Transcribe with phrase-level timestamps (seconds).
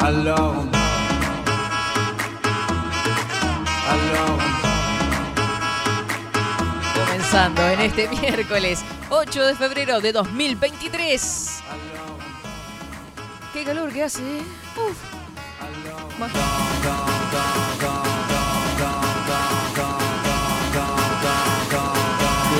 [0.00, 0.70] Alone.
[3.86, 4.44] Alone.
[6.94, 11.62] Comenzando en este miércoles 8 de febrero de 2023.
[13.52, 14.22] Qué calor que hace.
[14.22, 14.42] ¿eh?
[14.76, 14.96] Uf.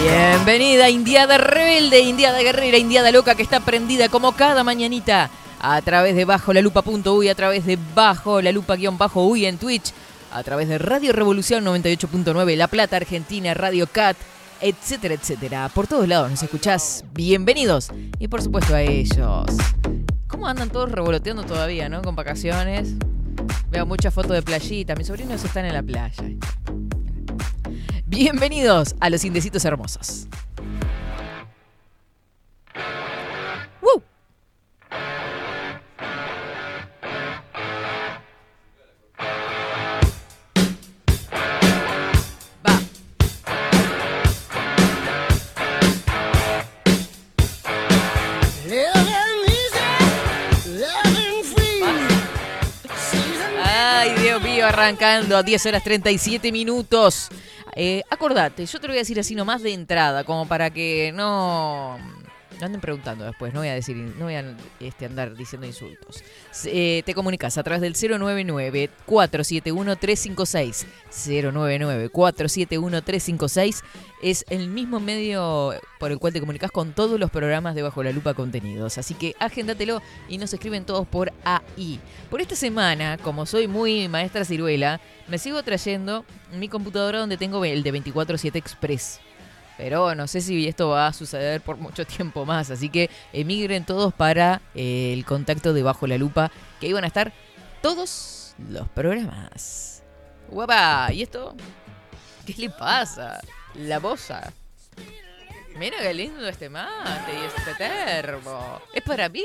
[0.02, 5.30] Bienvenida, Indiada rebelde, Indiada guerrera, Indiada loca que está prendida como cada mañanita
[5.60, 9.46] a través de bajo la lupa.uy, a través de bajo la lupa guion bajo uy
[9.46, 9.92] en Twitch,
[10.32, 14.16] a través de Radio Revolución 98.9, La Plata Argentina, Radio Cat,
[14.60, 15.68] etcétera, etcétera.
[15.68, 17.04] Por todos lados nos escuchás.
[17.12, 17.90] Bienvenidos.
[18.18, 19.46] Y por supuesto a ellos.
[20.26, 22.00] ¿Cómo andan todos revoloteando todavía, no?
[22.02, 22.94] Con vacaciones.
[23.70, 24.94] Veo muchas fotos de playita.
[24.94, 26.24] Mis sobrinos están en la playa.
[28.06, 30.26] Bienvenidos a los Indecitos Hermosos.
[54.80, 57.28] Arrancando a 10 horas 37 minutos.
[57.76, 61.12] Eh, acordate, yo te lo voy a decir así nomás de entrada, como para que
[61.14, 61.98] no,
[62.60, 64.44] no anden preguntando después, no voy a decir, no voy a
[64.80, 66.22] este, andar diciendo insultos.
[66.64, 70.86] Eh, te comunicas a través del 099-471-356.
[71.10, 73.82] 099-471-356
[74.22, 78.02] es el mismo medio por el cual te comunicas con todos los programas de Bajo
[78.02, 78.98] la Lupa Contenidos.
[78.98, 82.00] Así que agéndatelo y nos escriben todos por ahí.
[82.30, 87.64] Por esta semana, como soy muy maestra ciruela, me sigo trayendo mi computadora donde tengo
[87.64, 89.20] el de 24-7 Express.
[89.80, 92.70] Pero no sé si esto va a suceder por mucho tiempo más.
[92.70, 97.06] Así que emigren todos para eh, el contacto de Bajo la Lupa, que iban a
[97.06, 97.32] estar
[97.80, 100.02] todos los programas.
[100.50, 101.56] Guapa, ¿y esto?
[102.44, 103.40] ¿Qué le pasa?
[103.74, 104.52] La bosa.
[105.78, 108.82] Mira qué lindo este mate y este termo.
[108.92, 109.44] Es para mí.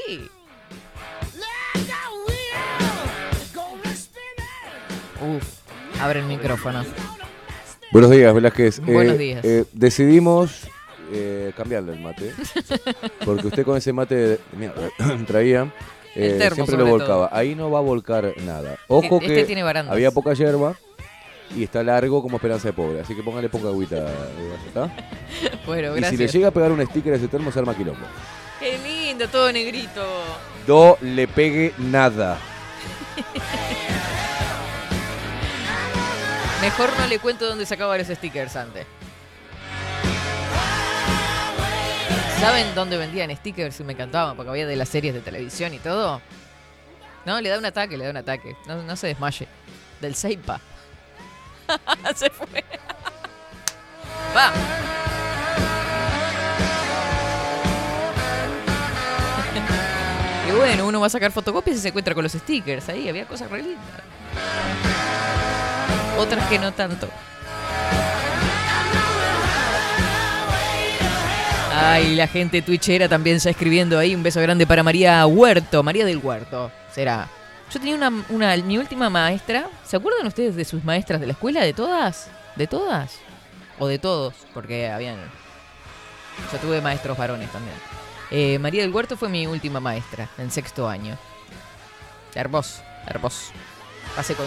[5.22, 6.84] Uf, abre el micrófono.
[7.91, 8.79] Buenos días, Velázquez.
[8.81, 9.44] Buenos días.
[9.44, 10.62] eh, decidimos
[11.13, 12.34] eh, cambiarle el mate.
[13.23, 14.90] Porque usted con ese mate de mierda,
[15.28, 15.72] traía,
[16.16, 17.29] eh, termo, siempre lo volcaba.
[17.31, 18.78] Ahí no va a volcar nada.
[18.88, 20.75] Ojo Este que tiene había poca hierba
[21.56, 23.01] y está largo como esperanza de pobre.
[23.01, 23.97] Así que póngale poca agüita.
[23.97, 24.94] eh, ¿está?
[25.66, 26.19] Bueno, Y si gracias.
[26.19, 28.06] le llega a pegar un sticker a ese termo, se arma quilombo.
[28.59, 30.03] Qué lindo, todo negrito.
[30.67, 32.38] No le pegue nada.
[36.66, 38.88] Mejor no le cuento dónde sacaba los stickers antes.
[42.40, 43.80] ¿Saben dónde vendían stickers?
[43.81, 46.24] Me encantaban porque había de las series de televisión y todo.
[47.24, 48.58] No, le da un ataque, le da un ataque.
[48.66, 49.48] No, no se desmaye.
[50.02, 50.59] Del Seipa.
[52.16, 52.66] se fue.
[54.35, 54.52] Va.
[60.47, 62.90] Y bueno, uno va a sacar fotocopias y se encuentra con los stickers.
[62.90, 64.02] Ahí había cosas re lindas.
[66.17, 67.09] Otras que no tanto.
[71.78, 74.16] Ay, la gente twitchera también está escribiendo ahí.
[74.16, 75.84] Un beso grande para María Huerto.
[75.84, 77.28] María del Huerto, será.
[77.72, 79.67] Yo tenía una, una- mi última maestra.
[79.85, 81.62] ¿Se acuerdan ustedes de sus maestras de la escuela?
[81.62, 82.29] ¿De todas?
[82.56, 83.16] ¿De todas?
[83.78, 84.34] ¿O de todos?
[84.53, 85.18] Porque habían...
[86.52, 87.76] Yo tuve maestros varones también.
[88.32, 91.18] Eh, María del Huerto fue mi última maestra en sexto año.
[92.34, 93.52] Hermoso, hermoso.
[94.16, 94.46] Pasé con.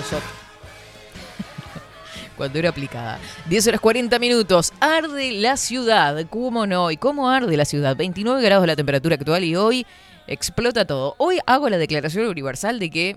[2.39, 3.19] Cuando era aplicada.
[3.49, 4.73] 10 horas 40 minutos.
[4.79, 6.25] Arde la ciudad.
[6.31, 6.93] ¿Cómo no?
[6.93, 7.97] ¿Y cómo arde la ciudad?
[7.97, 9.85] 29 grados la temperatura actual y hoy
[10.29, 11.17] explota todo.
[11.19, 13.17] Hoy hago la declaración universal de que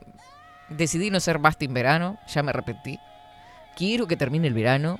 [0.69, 2.17] decidí no ser basta en verano.
[2.33, 2.97] Ya me arrepentí.
[3.75, 4.99] Quiero que termine el verano.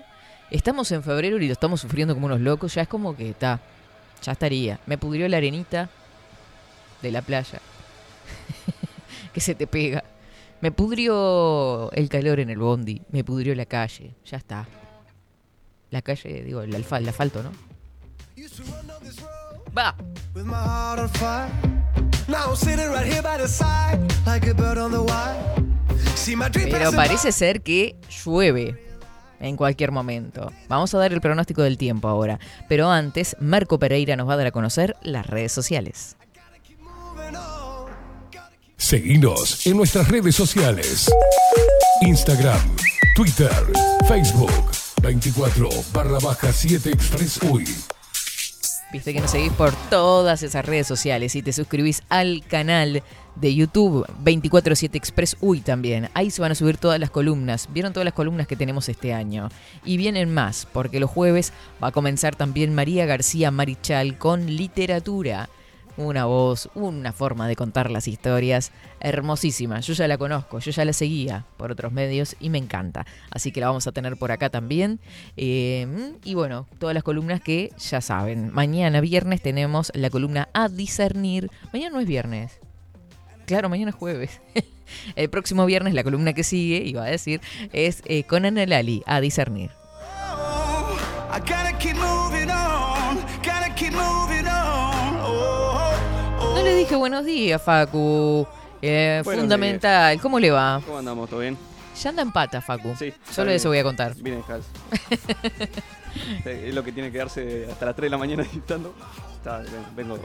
[0.51, 2.75] Estamos en febrero y lo estamos sufriendo como unos locos.
[2.75, 3.59] Ya es como que está.
[4.21, 4.79] Ya estaría.
[4.85, 5.89] Me pudrió la arenita
[7.01, 7.59] de la playa.
[9.33, 10.03] que se te pega.
[10.61, 13.01] Me pudrió el calor en el bondi.
[13.11, 14.15] Me pudrió la calle.
[14.25, 14.67] Ya está.
[15.89, 17.51] La calle, digo, el, alfa- el asfalto, ¿no?
[19.77, 19.95] Va.
[26.71, 28.79] Pero parece ser que llueve
[29.39, 30.51] en cualquier momento.
[30.69, 32.39] Vamos a dar el pronóstico del tiempo ahora.
[32.69, 36.15] Pero antes, Marco Pereira nos va a dar a conocer las redes sociales.
[38.81, 41.07] Seguinos en nuestras redes sociales.
[42.01, 42.59] Instagram,
[43.15, 43.51] Twitter,
[44.07, 44.51] Facebook,
[45.03, 47.63] 24 barra baja 7 Express UI.
[48.91, 53.03] Viste que nos seguís por todas esas redes sociales y te suscribís al canal
[53.35, 56.09] de YouTube 247 Express Uy también.
[56.15, 57.69] Ahí se van a subir todas las columnas.
[57.71, 59.49] Vieron todas las columnas que tenemos este año.
[59.85, 65.49] Y vienen más, porque los jueves va a comenzar también María García Marichal con literatura.
[66.01, 68.71] Una voz, una forma de contar las historias
[69.01, 69.81] hermosísima.
[69.81, 73.05] Yo ya la conozco, yo ya la seguía por otros medios y me encanta.
[73.29, 74.99] Así que la vamos a tener por acá también.
[75.37, 78.51] Eh, y bueno, todas las columnas que ya saben.
[78.51, 81.51] Mañana viernes tenemos la columna a discernir.
[81.71, 82.59] Mañana no es viernes.
[83.45, 84.41] Claro, mañana es jueves.
[85.15, 87.41] El próximo viernes la columna que sigue, iba a decir,
[87.73, 89.69] es eh, con Ana Lali, a discernir.
[90.01, 90.97] Oh,
[96.83, 98.47] dije buenos días, Facu.
[98.81, 100.19] Eh, Buenos fundamental.
[100.21, 100.81] ¿Cómo le va?
[100.85, 101.29] ¿Cómo andamos?
[101.29, 101.57] ¿Todo bien?
[102.01, 102.95] Ya anda en pata, Facu.
[102.97, 103.13] Sí.
[103.31, 103.85] Solo está eso voy bien.
[103.85, 104.15] a contar.
[104.15, 104.67] Vine descalzo.
[106.45, 108.93] es lo que tiene que darse hasta las 3 de la mañana editando.
[109.35, 110.17] Está, ven- vengo,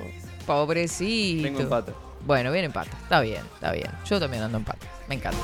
[0.46, 1.42] Pobrecito.
[1.42, 1.92] vengo en pata.
[2.24, 2.90] Bueno, bien en pata.
[3.02, 3.88] Está bien, está bien.
[4.08, 4.86] Yo también ando en pata.
[5.08, 5.38] Me encanta.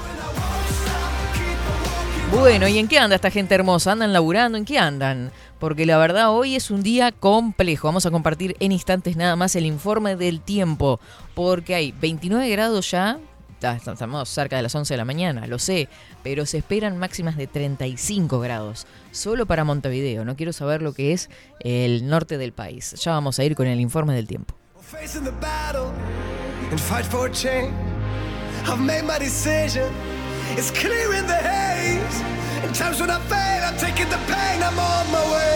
[2.32, 3.92] Bueno, ¿y en qué anda esta gente hermosa?
[3.92, 4.56] ¿Andan laburando?
[4.56, 5.30] ¿En qué andan?
[5.62, 7.86] Porque la verdad hoy es un día complejo.
[7.86, 10.98] Vamos a compartir en instantes nada más el informe del tiempo.
[11.34, 13.20] Porque hay 29 grados ya.
[13.60, 15.88] Ta- Estamos cerca de las 11 de la mañana, lo sé.
[16.24, 18.88] Pero se esperan máximas de 35 grados.
[19.12, 20.24] Solo para Montevideo.
[20.24, 21.30] No quiero saber lo que es
[21.60, 22.94] el norte del país.
[23.00, 24.56] Ya vamos a ir con el informe del tiempo.
[32.62, 35.52] In times when I fail, I'm taking the pain, I'm on my way.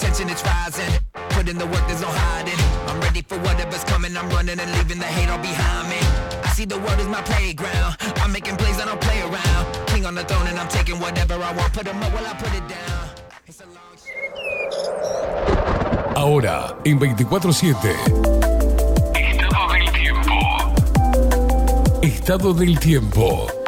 [0.00, 0.92] Tension, it's rising.
[1.30, 2.58] Put in the work, there's no hiding.
[2.88, 4.16] I'm ready for whatever's coming.
[4.16, 6.00] I'm running and leaving the hate all behind me.
[6.42, 7.96] I see the world as my playground.
[8.22, 9.64] I'm making plays, I don't play around.
[9.86, 11.72] King on the throne and I'm taking whatever I want.
[11.72, 13.02] Put 'em up while I put it down.
[13.46, 13.90] It's a long
[16.16, 17.94] Ahora, en 24-7.
[19.14, 20.34] Estado del tiempo.
[22.02, 23.59] Estado del tiempo.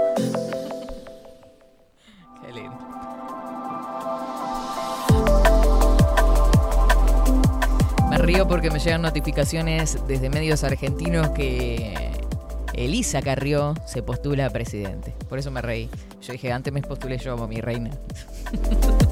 [8.85, 12.11] Llegan notificaciones desde medios argentinos que
[12.75, 15.15] Elisa Carrió se postula a presidente.
[15.29, 15.89] Por eso me reí.
[16.21, 17.91] Yo dije, antes me postulé yo, mi reina.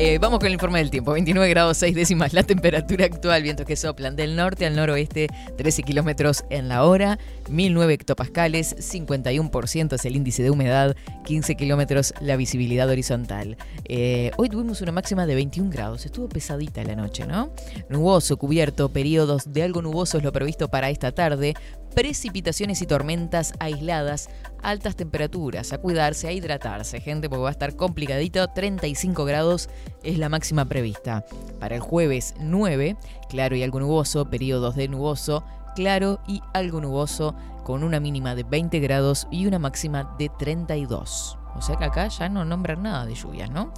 [0.00, 1.10] Eh, vamos con el informe del tiempo.
[1.10, 3.42] 29 grados 6 décimas la temperatura actual.
[3.42, 5.26] Vientos que soplan del norte al noroeste,
[5.56, 7.18] 13 kilómetros en la hora,
[7.50, 13.56] 1009 hectopascales, 51% es el índice de humedad, 15 kilómetros la visibilidad horizontal.
[13.86, 16.06] Eh, hoy tuvimos una máxima de 21 grados.
[16.06, 17.50] Estuvo pesadita la noche, ¿no?
[17.88, 21.56] Nuboso, cubierto, periodos de algo nuboso es lo previsto para esta tarde.
[21.98, 24.30] Precipitaciones y tormentas aisladas,
[24.62, 28.46] altas temperaturas, a cuidarse, a hidratarse, gente, porque va a estar complicadito.
[28.46, 29.68] 35 grados
[30.04, 31.24] es la máxima prevista.
[31.58, 32.96] Para el jueves 9,
[33.28, 35.42] claro y algo nuboso, periodos de nuboso,
[35.74, 41.37] claro y algo nuboso, con una mínima de 20 grados y una máxima de 32.
[41.58, 43.72] O sea que acá ya no nombran nada de lluvias, ¿no?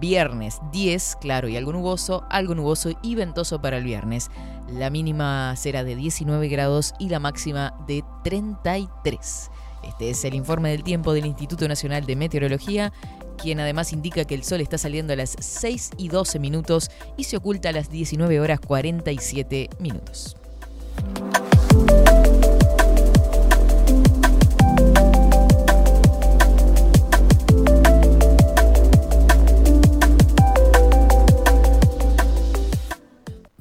[0.00, 4.30] Viernes 10, claro y algo nuboso, algo nuboso y ventoso para el viernes.
[4.68, 9.50] La mínima será de 19 grados y la máxima de 33.
[9.82, 12.92] Este es el informe del tiempo del Instituto Nacional de Meteorología,
[13.36, 17.24] quien además indica que el sol está saliendo a las 6 y 12 minutos y
[17.24, 20.36] se oculta a las 19 horas 47 minutos.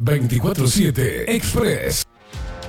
[0.08, 2.06] ...24-7 Express.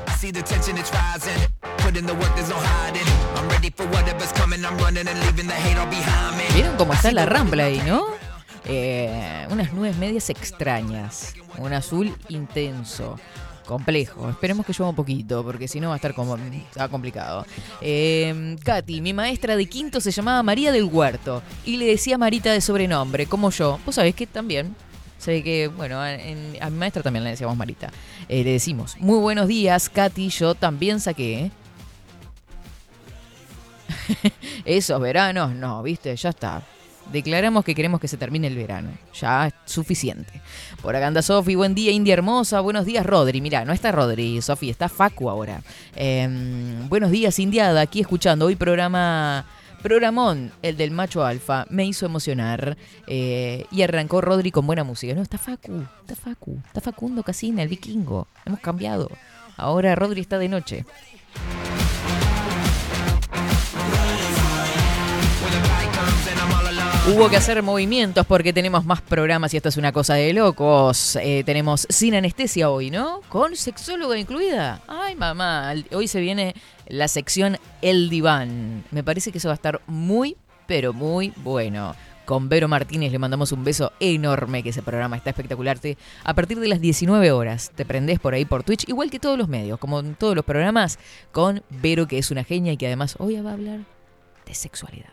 [0.09, 1.39] I see the tension, it's rising.
[1.79, 3.07] Put in the work, there's no hiding.
[3.37, 4.65] I'm ready for whatever's coming.
[4.65, 6.45] I'm running and leaving the hate all behind me.
[6.55, 8.05] ¿Vieron cómo está la rambla ahí, no?
[8.69, 13.19] eh, unas nubes medias extrañas, un azul intenso.
[13.67, 17.45] Complejo, esperemos que llueva un poquito, porque si no va a estar como, está complicado.
[17.83, 22.51] Eh, Katy, mi maestra de quinto se llamaba María del Huerto y le decía Marita
[22.51, 23.79] de sobrenombre, como yo.
[23.85, 24.75] Vos sabés que también
[25.19, 27.91] se ve que, bueno, en- a mi maestra también le decíamos Marita.
[28.29, 31.45] Eh, le decimos, muy buenos días, Katy, yo también saqué.
[34.25, 34.31] ¿eh?".
[34.65, 36.63] Esos veranos, no, viste, ya está.
[37.13, 38.91] Declaramos que queremos que se termine el verano.
[39.19, 40.43] Ya es suficiente.
[40.83, 42.61] Por acá anda Sofi, buen día, India hermosa.
[42.61, 43.41] Buenos días, Rodri.
[43.41, 45.63] Mirá, no está Rodri, Sofi, está Facu ahora.
[45.97, 48.45] Em, buenos días, Indiada, aquí escuchando.
[48.47, 49.47] Hoy programa.
[49.83, 52.77] Programón, el del macho alfa, me hizo emocionar.
[53.07, 55.15] eh, y arrancó Rodri con buena música.
[55.15, 58.27] No, está Facu, está Facu, está Facundo Casina, el vikingo.
[58.45, 59.11] Hemos cambiado.
[59.57, 60.85] Ahora Rodri está de noche.
[67.09, 71.17] Hubo que hacer movimientos porque tenemos más programas y esto es una cosa de locos.
[71.17, 73.21] Eh, tenemos sin anestesia hoy, ¿no?
[73.31, 74.83] Con sexóloga incluida.
[74.87, 75.73] Ay, mamá.
[75.93, 76.55] Hoy se viene
[76.87, 78.85] la sección El Diván.
[78.91, 80.37] Me parece que eso va a estar muy,
[80.67, 81.95] pero muy bueno.
[82.27, 85.79] Con Vero Martínez le mandamos un beso enorme, que ese programa está espectacular.
[85.79, 89.19] Te- a partir de las 19 horas te prendés por ahí por Twitch, igual que
[89.19, 90.99] todos los medios, como en todos los programas,
[91.33, 93.81] con Vero, que es una genia y que además hoy va a hablar
[94.45, 95.09] de sexualidad.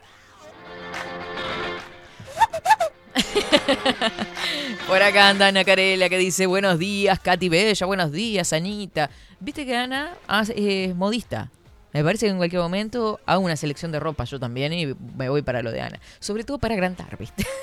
[4.88, 9.10] Por acá anda Ana Carela que dice buenos días, Katy Bella, buenos días, Anita.
[9.40, 10.14] ¿Viste que Ana
[10.56, 11.50] es modista?
[11.94, 15.30] Me parece que en cualquier momento hago una selección de ropa yo también y me
[15.30, 16.00] voy para lo de Ana.
[16.20, 17.46] Sobre todo para agrandar, ¿viste?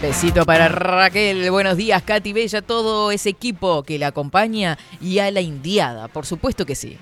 [0.00, 5.30] Besito para Raquel, buenos días, Katy Bella, todo ese equipo que la acompaña y a
[5.30, 6.98] la indiada, por supuesto que sí.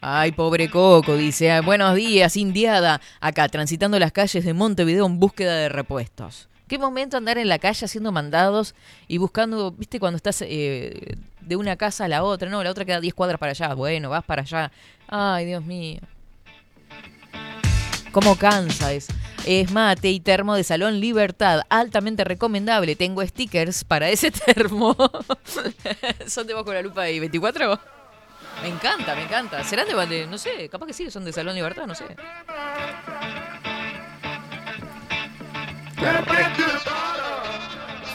[0.00, 1.50] Ay, pobre Coco, dice.
[1.50, 3.00] "Ah, Buenos días, Indiada.
[3.20, 6.48] Acá, transitando las calles de Montevideo en búsqueda de repuestos.
[6.68, 8.74] Qué momento andar en la calle haciendo mandados
[9.08, 12.48] y buscando, viste, cuando estás eh, de una casa a la otra.
[12.50, 13.74] No, la otra queda 10 cuadras para allá.
[13.74, 14.70] Bueno, vas para allá.
[15.08, 16.00] Ay, Dios mío.
[18.12, 19.08] ¿Cómo cansa es?
[19.46, 22.96] Es mate y termo de Salón Libertad, altamente recomendable.
[22.96, 24.96] Tengo stickers para ese termo.
[26.26, 27.78] ¿Son de bajo la lupa y 24?
[28.62, 29.62] Me encanta, me encanta.
[29.62, 32.04] ¿Serán de, no sé, capaz que sí, son de Salón Libertad, no sé.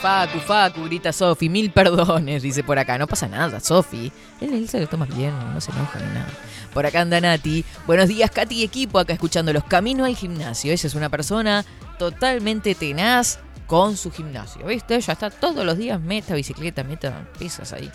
[0.02, 2.98] Facu, Facu, grita Sofi, mil perdones, dice por acá.
[2.98, 4.12] No pasa nada, Sofi.
[4.40, 6.28] Él, él se lo toma bien, no se enoja ni nada.
[6.74, 7.64] Por acá anda Nati.
[7.86, 10.74] Buenos días, Katy y equipo, acá escuchando los caminos al gimnasio.
[10.74, 11.64] Ella es una persona
[12.00, 14.96] totalmente tenaz con su gimnasio, ¿viste?
[14.96, 17.92] Ella está todos los días, meta bicicleta, meta pesas ahí.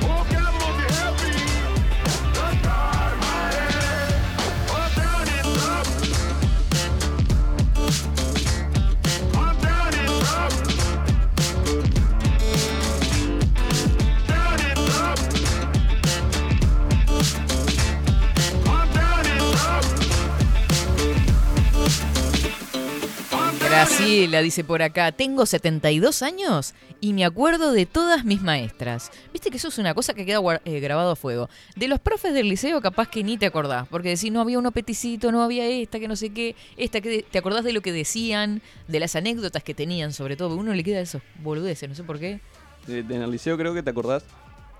[23.75, 29.11] Graciela dice por acá, tengo 72 años y me acuerdo de todas mis maestras.
[29.33, 31.49] Viste que eso es una cosa que queda eh, grabado a fuego.
[31.75, 34.71] De los profes del liceo capaz que ni te acordás, porque decís, no había uno
[34.71, 37.91] peticito, no había esta, que no sé qué, esta que te acordás de lo que
[37.91, 42.05] decían, de las anécdotas que tenían sobre todo, uno le queda esos boludeces, no sé
[42.05, 42.39] por qué.
[42.87, 44.23] En el liceo creo que te acordás.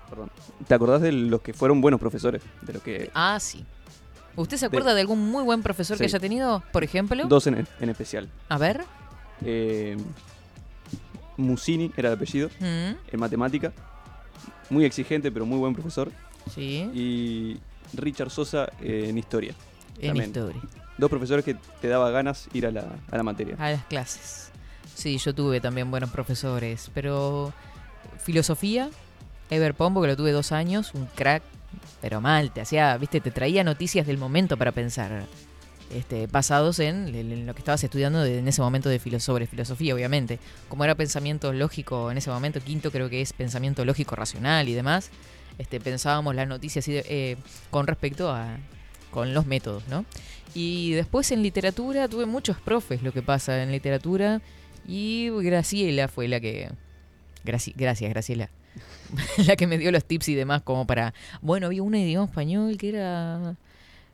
[0.08, 0.30] Perdón.
[0.66, 2.40] Te acordás de los que fueron buenos profesores.
[2.62, 3.10] De los que.
[3.12, 3.62] Ah, sí.
[4.36, 7.26] ¿Usted se acuerda de, algún muy buen profesor que haya tenido, por ejemplo?
[7.26, 8.28] Dos en, en especial.
[8.48, 8.84] A ver.
[9.44, 9.96] Eh,
[11.36, 12.48] Musini era el apellido.
[12.60, 13.72] Mm, En matemática.
[14.70, 16.10] Muy exigente, pero muy buen profesor.
[16.52, 17.58] sí, Y
[17.96, 19.54] Richard Sosa eh, en historia.
[20.00, 20.26] en también.
[20.26, 20.60] historia.
[20.98, 23.54] Dos profesores que te daba ganas ir a la, a la materia.
[23.58, 24.50] A las clases.
[24.94, 27.52] Sí, yo tuve también buenos profesores, pero
[28.18, 28.88] filosofía,
[29.50, 31.42] Ever Pombo, que lo tuve dos años, un crack,
[32.00, 35.24] pero mal, te hacía, viste, te traía noticias del momento para pensar,
[35.92, 39.94] este, basados en, en lo que estabas estudiando en ese momento de filo- sobre filosofía,
[39.94, 40.38] obviamente.
[40.68, 44.74] Como era pensamiento lógico en ese momento, quinto creo que es pensamiento lógico racional y
[44.74, 45.10] demás,
[45.58, 47.36] este, pensábamos las noticias eh,
[47.70, 48.56] con respecto a
[49.10, 50.04] con los métodos, ¿no?
[50.54, 54.42] Y después en literatura tuve muchos profes, lo que pasa en literatura.
[54.86, 56.70] Y Graciela fue la que...
[57.44, 58.50] Graci- gracias, Graciela.
[59.46, 61.14] la que me dio los tips y demás como para...
[61.40, 63.56] Bueno, había un idioma español que era...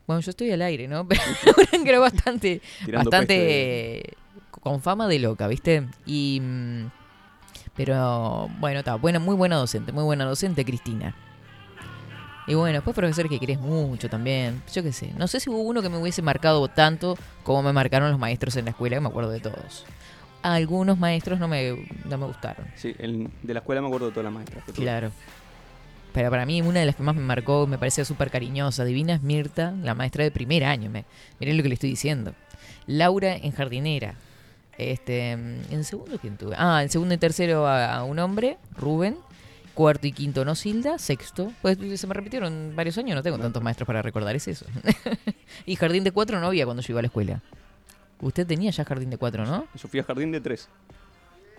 [0.06, 1.06] Bueno, yo estoy al aire, ¿no?
[1.08, 1.20] Pero
[1.70, 2.60] que era bastante...
[2.84, 4.16] Tirando bastante
[4.50, 5.86] con fama de loca, ¿viste?
[6.06, 6.40] Y...
[6.42, 6.90] mm,
[7.74, 11.14] Pero bueno, está buena, muy buena docente, muy buena docente, Cristina.
[12.46, 14.62] Y bueno, después profesores que querés mucho también.
[14.72, 15.12] Yo qué sé.
[15.16, 18.56] No sé si hubo uno que me hubiese marcado tanto como me marcaron los maestros
[18.56, 19.84] en la escuela, que me acuerdo de todos.
[20.42, 22.66] Algunos maestros no me, no me gustaron.
[22.76, 24.64] Sí, el- de la escuela me acuerdo de todas las maestras.
[24.74, 25.10] Claro.
[26.12, 29.14] Pero para mí, una de las que más me marcó, me parecía súper cariñosa, divina,
[29.14, 30.90] es Mirta, la maestra de primer año.
[30.90, 31.04] Me,
[31.40, 32.34] miren lo que le estoy diciendo.
[32.86, 34.14] Laura en jardinera.
[34.78, 36.54] Este, en segundo, ¿quién tuve?
[36.58, 39.16] Ah, en segundo y tercero a, a un hombre, Rubén.
[39.74, 40.98] Cuarto y quinto Nosilda.
[40.98, 44.66] Sexto, pues se me repitieron varios años, no tengo tantos maestros para recordar, es eso.
[45.66, 47.40] y jardín de cuatro no había cuando yo iba a la escuela.
[48.22, 49.66] Usted tenía ya jardín de cuatro, ¿no?
[49.74, 50.68] Yo fui a jardín de tres.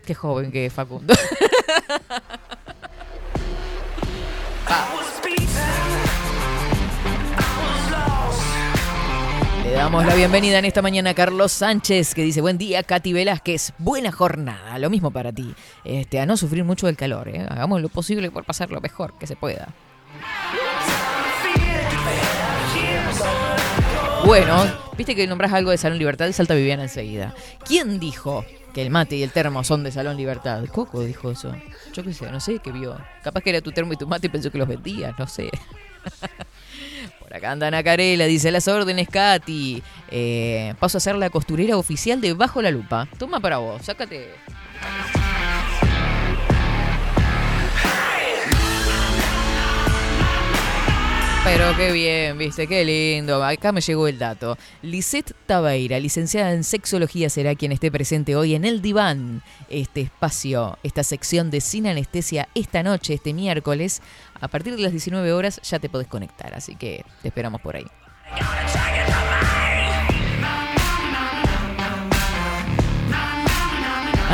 [0.05, 1.13] Qué joven que es Facundo.
[9.65, 13.11] Le damos la bienvenida en esta mañana a Carlos Sánchez, que dice, buen día, Katy
[13.11, 15.53] Velázquez, buena jornada, lo mismo para ti.
[15.83, 17.45] Este, a no sufrir mucho del calor, ¿eh?
[17.49, 19.67] hagamos lo posible por pasar lo mejor que se pueda.
[24.25, 24.65] Bueno,
[24.97, 27.35] viste que nombras algo de Salón Libertad y salta Viviana enseguida.
[27.65, 30.63] ¿Quién dijo que el mate y el termo son de Salón Libertad?
[30.71, 31.53] Coco dijo eso.
[31.93, 32.97] Yo qué sé, no sé qué vio.
[33.21, 35.49] Capaz que era tu termo y tu mate y pensó que los vendías, no sé.
[37.19, 39.83] Por acá anda Ana Carela, dice las órdenes, Katy.
[40.09, 43.07] Eh, paso a ser la costurera oficial de Bajo la Lupa.
[43.19, 44.29] Toma para vos, sácate.
[51.45, 53.43] Pero qué bien, viste, qué lindo.
[53.43, 54.57] Acá me llegó el dato.
[54.81, 59.43] Lisette Tabeira, licenciada en sexología, será quien esté presente hoy en el diván.
[59.69, 64.01] Este espacio, esta sección de sin anestesia esta noche, este miércoles.
[64.39, 67.75] A partir de las 19 horas ya te podés conectar, así que te esperamos por
[67.75, 67.85] ahí.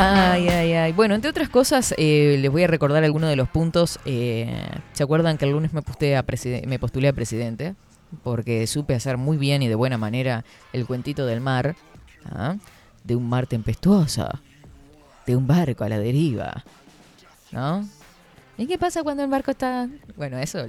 [0.02, 0.92] Ay, ay, ay.
[0.92, 3.98] Bueno, entre otras cosas, eh, les voy a recordar algunos de los puntos.
[4.06, 4.50] Eh,
[4.94, 6.24] ¿Se acuerdan que el lunes me, postulé a
[6.66, 7.74] me postulé a presidente?
[8.22, 11.76] Porque supe hacer muy bien y de buena manera el cuentito del mar.
[12.24, 12.56] ¿ah?
[13.04, 14.26] De un mar tempestuoso.
[15.26, 16.64] De un barco a la deriva.
[17.52, 17.86] ¿No?
[18.56, 19.88] ¿Y qué pasa cuando el barco está...?
[20.16, 20.64] Bueno, eso...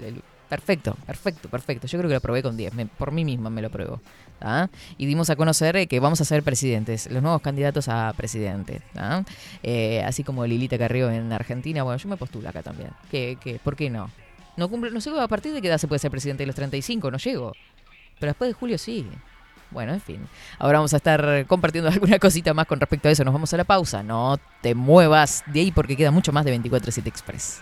[0.50, 1.88] Perfecto, perfecto, perfecto.
[1.88, 2.74] Yo creo que lo probé con 10.
[2.74, 4.02] me- por mí misma me lo pruebo.
[4.41, 4.69] ¿Ah?
[4.97, 8.82] Y dimos a conocer eh, que vamos a ser presidentes, los nuevos candidatos a presidente.
[8.95, 9.23] ¿ah?
[9.63, 11.84] Eh, así como Lilita Carrió en Argentina.
[11.84, 12.91] Bueno, yo me postulo acá también.
[13.10, 14.10] ¿Qué, qué, ¿Por qué no?
[14.58, 16.56] No cumple, no sé a partir de qué edad se puede ser presidente de los
[16.56, 17.54] 35, no llego.
[18.19, 19.08] Pero después de julio sí.
[19.71, 20.27] Bueno, en fin.
[20.60, 23.23] Ahora vamos a estar compartiendo alguna cosita más con respecto a eso.
[23.23, 24.04] Nos vamos a la pausa.
[24.04, 27.62] No te muevas de ahí porque queda mucho más de 24-7 Express.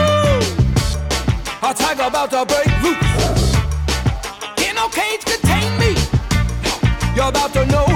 [1.71, 3.55] A tiger about to break loose.
[4.57, 5.95] Can no cage contain me?
[7.15, 7.90] You're about to know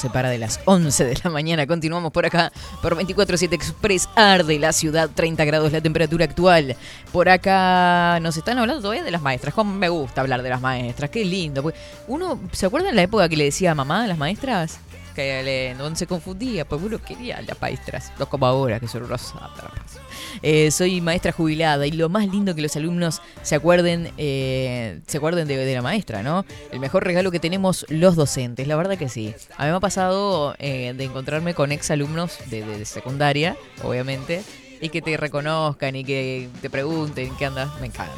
[0.00, 1.66] separa de las 11 de la mañana.
[1.66, 6.74] Continuamos por acá por 24-7 Express Arde, la ciudad, 30 grados la temperatura actual.
[7.12, 9.54] Por acá nos están hablando todavía de las maestras.
[9.54, 11.62] Cómo me gusta hablar de las maestras, qué lindo.
[11.62, 14.80] porque Uno, ¿se acuerdan la época que le decía mamá a las maestras?
[15.14, 19.20] Que donde se confundía, pues uno quería las maestras, no como ahora, que son unos
[19.20, 19.98] sátrapas.
[20.42, 25.16] Eh, soy maestra jubilada y lo más lindo que los alumnos se acuerden, eh, se
[25.18, 26.44] acuerden de, de la maestra, ¿no?
[26.72, 29.34] El mejor regalo que tenemos los docentes, la verdad que sí.
[29.56, 33.56] A mí me ha pasado eh, de encontrarme con ex alumnos de, de- de secundaria,
[33.82, 34.42] obviamente,
[34.80, 38.14] y que te reconozcan y que te pregunten qué andas, me encanta.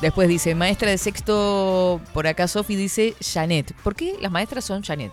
[0.00, 3.72] Después dice, maestra de sexto, por acá Sofi dice Janet.
[3.82, 5.10] ¿Por qué las maestras son Janet?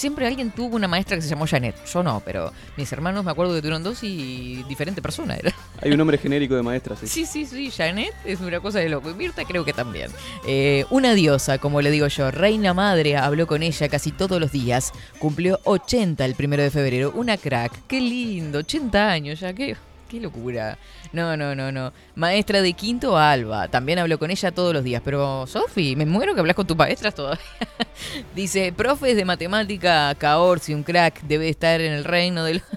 [0.00, 1.76] Siempre alguien tuvo una maestra que se llamó Janet.
[1.84, 5.52] Yo no, pero mis hermanos me acuerdo que tuvieron dos y diferente persona era.
[5.82, 7.06] Hay un nombre genérico de maestra, sí.
[7.06, 9.10] Sí, sí, sí, Janet es una cosa de loco.
[9.10, 10.10] Y Mirta creo que también.
[10.46, 14.52] Eh, una diosa, como le digo yo, reina madre, habló con ella casi todos los
[14.52, 14.94] días.
[15.18, 17.12] Cumplió 80 el primero de febrero.
[17.14, 17.86] Una crack.
[17.86, 19.76] Qué lindo, 80 años ya, qué,
[20.10, 20.76] qué locura.
[21.12, 21.92] No, no, no, no.
[22.16, 23.68] Maestra de quinto, Alba.
[23.68, 25.00] También habló con ella todos los días.
[25.04, 27.42] Pero, Sofi, me muero que hablas con tus maestras todavía.
[28.34, 32.62] Dice, profes de matemática, Caorsi, un crack, debe estar en el reino del...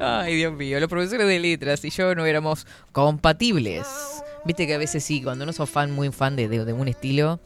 [0.00, 3.86] Ay, Dios mío, los profesores de letras y yo no éramos compatibles.
[4.44, 6.88] Viste que a veces sí, cuando uno sos fan, muy fan de, de- de un
[6.88, 7.40] estilo.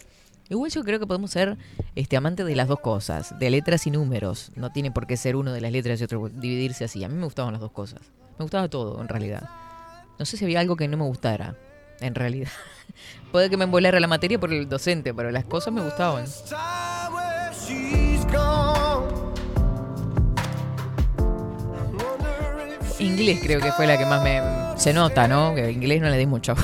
[0.51, 1.57] Igual yo creo que podemos ser
[1.95, 4.51] este, amantes de las dos cosas, de letras y números.
[4.57, 7.05] No tiene por qué ser uno de las letras y otro dividirse así.
[7.05, 8.01] A mí me gustaban las dos cosas.
[8.37, 9.49] Me gustaba todo, en realidad.
[10.19, 11.55] No sé si había algo que no me gustara,
[12.01, 12.51] en realidad.
[13.33, 16.25] Puede que me embolara la materia por el docente, pero las cosas me gustaban.
[22.99, 24.43] Inglés creo que fue la que más me...
[24.77, 25.55] Se nota, ¿no?
[25.55, 26.57] Que inglés no le di mucho.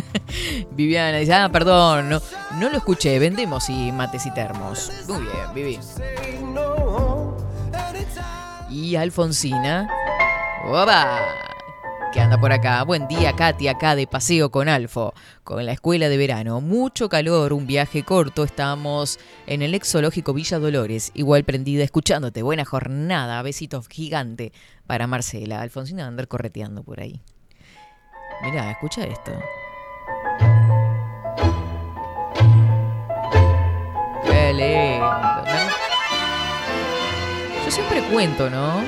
[0.72, 2.22] Viviana dice, ah, perdón, no,
[2.58, 4.90] no lo escuché, vendemos y mates y termos.
[5.08, 5.78] Muy bien, Vivi.
[8.70, 9.88] Y Alfonsina.
[10.66, 11.18] ¡Oba!
[12.12, 12.82] Que anda por acá.
[12.84, 16.60] Buen día, Katy, acá de paseo con Alfo, con la escuela de verano.
[16.60, 18.44] Mucho calor, un viaje corto.
[18.44, 22.42] Estamos en el ex zoológico Villa Dolores, igual prendida, escuchándote.
[22.42, 24.52] Buena jornada, besitos gigante
[24.86, 25.62] para Marcela.
[25.62, 27.22] Alfonsina va a andar correteando por ahí.
[28.42, 29.32] Mirá, escucha esto.
[37.64, 38.82] Yo siempre cuento, ¿no?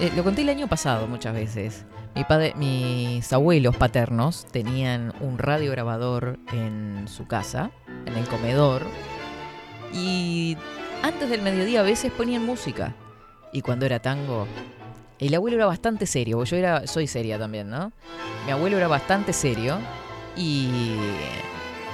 [0.00, 1.84] Eh, lo conté el año pasado muchas veces.
[2.14, 7.70] Mi padre, mis abuelos paternos tenían un radiograbador en su casa,
[8.06, 8.86] en el comedor,
[9.92, 10.56] y
[11.02, 12.94] antes del mediodía a veces ponían música.
[13.52, 14.46] Y cuando era tango,
[15.18, 17.92] el abuelo era bastante serio, yo era, soy seria también, ¿no?
[18.46, 19.78] Mi abuelo era bastante serio
[20.36, 20.94] y,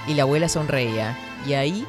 [0.06, 1.18] y la abuela sonreía.
[1.46, 1.86] Y ahí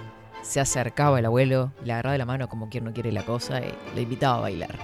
[0.47, 3.59] se acercaba el abuelo, le agarraba de la mano como quien no quiere la cosa
[3.59, 4.79] y le invitaba a bailar.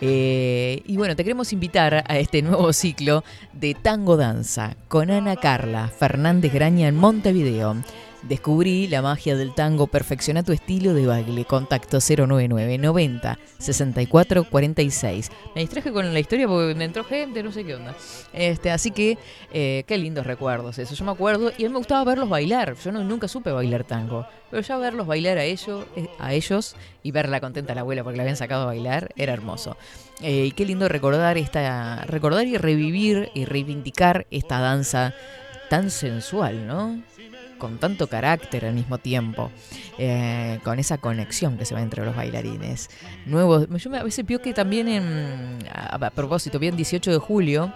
[0.00, 5.36] Eh, y bueno, te queremos invitar a este nuevo ciclo de Tango Danza con Ana
[5.36, 7.76] Carla Fernández Graña en Montevideo.
[8.28, 11.44] Descubrí la magia del tango, perfecciona tu estilo de baile.
[11.44, 15.30] Contacto 099 90 64 46.
[15.54, 17.94] Me distraje con la historia porque me entró gente, no sé qué onda.
[18.32, 19.18] Este, así que,
[19.52, 20.94] eh, qué lindos recuerdos eso.
[20.94, 22.76] Yo me acuerdo y a mí me gustaba verlos bailar.
[22.82, 24.26] Yo no, nunca supe bailar tango.
[24.50, 28.04] Pero ya verlos bailar a ellos, eh, a ellos y verla contenta a la abuela
[28.04, 29.76] porque la habían sacado a bailar era hermoso.
[30.22, 35.12] Eh, y qué lindo recordar esta, recordar y revivir y reivindicar esta danza
[35.68, 37.02] tan sensual, ¿no?
[37.64, 39.50] Con tanto carácter al mismo tiempo,
[39.96, 42.90] eh, con esa conexión que se va entre los bailarines.
[43.24, 47.16] Nuevos, yo me- a veces veo que también en, a, a propósito, bien 18 de
[47.16, 47.72] julio,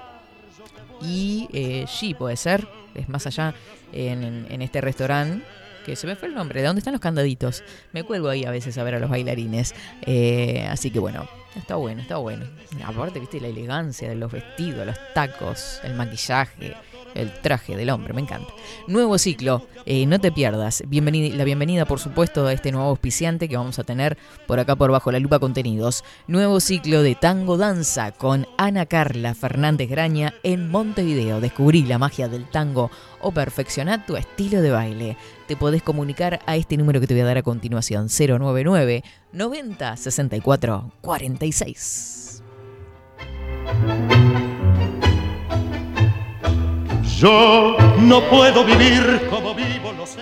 [1.01, 1.87] y eh,
[2.19, 3.55] puede ser, es más allá,
[3.95, 5.43] en, en este restaurante
[5.87, 7.65] que se me fue el nombre, ¿de dónde están los candaditos?
[7.95, 9.75] Me cuelgo ahí a veces a ver a los bailarines.
[10.03, 12.45] Eh, así que bueno, está bueno, está bueno.
[12.85, 16.77] Aparte, viste, la elegancia de los vestidos, los tacos, el maquillaje,
[17.15, 18.53] el traje del hombre, me encanta.
[18.87, 20.83] Nuevo ciclo, eh, no te pierdas.
[20.91, 24.91] La bienvenida, por supuesto, a este nuevo auspiciante que vamos a tener por acá por
[24.91, 26.05] Bajo la Lupa Contenidos.
[26.27, 31.41] Nuevo ciclo de Tango Danza con Ana Carla Fernández Graña en Montevideo.
[31.41, 32.91] Descubrí la magia del tango
[33.21, 35.17] o perfeccionar tu estilo de baile.
[35.47, 39.97] Te podés comunicar a este número que te voy a dar a continuación, 099 90
[39.97, 42.43] 64 46.
[47.19, 50.21] Yo no puedo vivir como vivo, lo sé.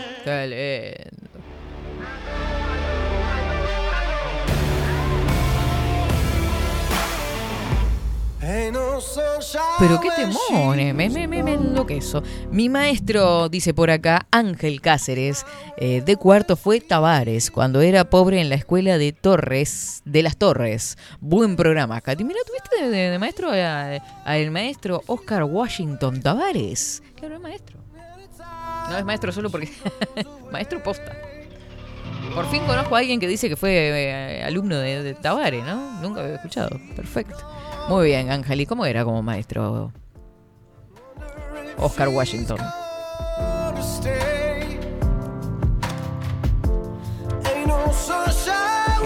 [9.78, 12.22] Pero qué temones, me, me, me, me enloquezo.
[12.50, 15.44] Mi maestro, dice por acá, Ángel Cáceres,
[15.76, 20.36] eh, de cuarto fue Tavares, cuando era pobre en la escuela de Torres, de las
[20.36, 20.96] Torres.
[21.20, 22.22] Buen programa, Katy.
[22.24, 27.02] Mira, ¿tuviste de, de- de maestro al maestro Oscar Washington Tavares?
[27.16, 27.78] Claro, es maestro.
[28.90, 29.68] No es maestro solo porque...
[30.52, 31.12] maestro posta.
[32.34, 36.00] Por fin conozco a alguien que dice que fue eh, alumno de, de Tavares, ¿no?
[36.00, 36.78] Nunca había escuchado.
[36.94, 37.36] Perfecto.
[37.88, 38.60] Muy bien, Ángel.
[38.60, 39.92] ¿Y cómo era como maestro?
[41.78, 42.58] Oscar Washington.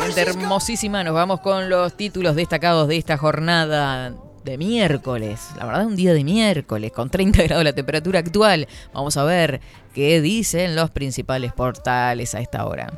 [0.03, 4.15] Gente hermosísima, nos vamos con los títulos destacados de esta jornada
[4.45, 5.49] de miércoles.
[5.59, 8.67] La verdad, un día de miércoles, con 30 grados la temperatura actual.
[8.95, 9.61] Vamos a ver
[9.95, 12.91] qué dicen los principales portales a esta hora.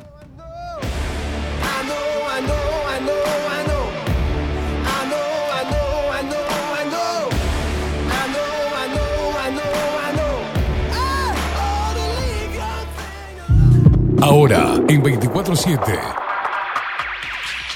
[14.23, 15.99] Ahora, en 24-7.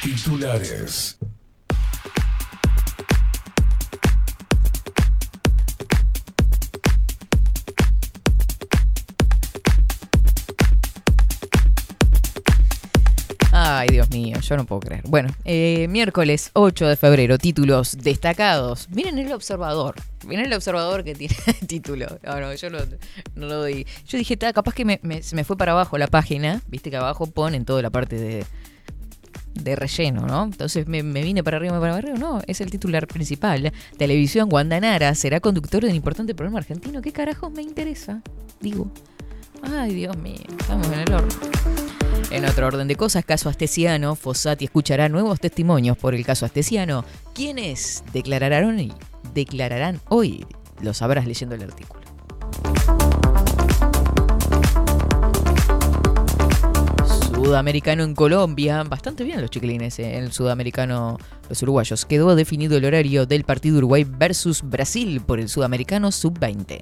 [0.02, 1.20] Titulares.
[13.80, 15.04] Ay, Dios mío, yo no puedo creer.
[15.08, 18.88] Bueno, eh, miércoles 8 de febrero, títulos destacados.
[18.90, 19.96] Miren el observador.
[20.26, 21.36] Miren el observador que tiene
[21.68, 22.08] título.
[22.24, 22.80] No, no, yo no,
[23.36, 23.86] no lo doy.
[24.08, 26.62] Yo dije, "Ta, capaz que me, me- se me fue para abajo la página.
[26.68, 28.46] Viste que abajo ponen toda la parte de,
[29.54, 30.44] de relleno, ¿no?
[30.46, 32.18] Entonces me, me vine para arriba, para arriba.
[32.18, 33.72] No, es el titular principal.
[33.98, 37.02] Televisión Guandanara será conductor de un importante programa argentino.
[37.02, 38.22] ¿Qué carajos me interesa?
[38.60, 38.92] Digo.
[39.64, 41.87] Ay, Dios mío, estamos en el horno.
[42.30, 47.06] En otro orden de cosas, caso Astesiano, Fossati escuchará nuevos testimonios por el caso Astesiano.
[47.34, 48.94] ¿Quiénes declararán hoy?
[49.34, 50.46] Declararán hoy.
[50.82, 52.02] Lo sabrás leyendo el artículo.
[57.34, 58.84] Sudamericano en Colombia.
[58.84, 62.06] Bastante bien los chiquilines eh, en el sudamericano, los uruguayos.
[62.06, 66.82] Quedó definido el horario del partido Uruguay versus Brasil por el sudamericano sub-20.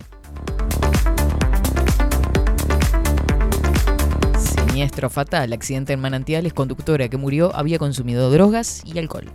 [4.75, 9.31] Siniestro fatal, accidente en manantiales, conductora que murió había consumido drogas y alcohol.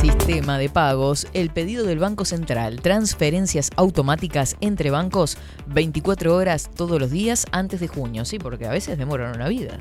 [0.00, 5.38] Sistema de pagos, el pedido del Banco Central, transferencias automáticas entre bancos
[5.68, 9.78] 24 horas todos los días antes de junio, sí, porque a veces demoran una vida,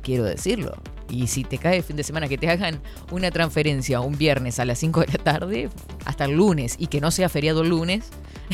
[0.00, 0.76] quiero decirlo.
[1.12, 4.58] Y si te cae el fin de semana que te hagan una transferencia un viernes
[4.58, 5.68] a las 5 de la tarde
[6.06, 8.06] hasta el lunes y que no sea feriado el lunes,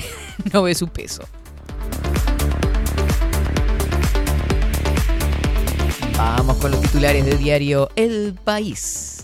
[0.53, 1.23] no ve su peso.
[6.17, 9.18] Vamos con los titulares del diario El País.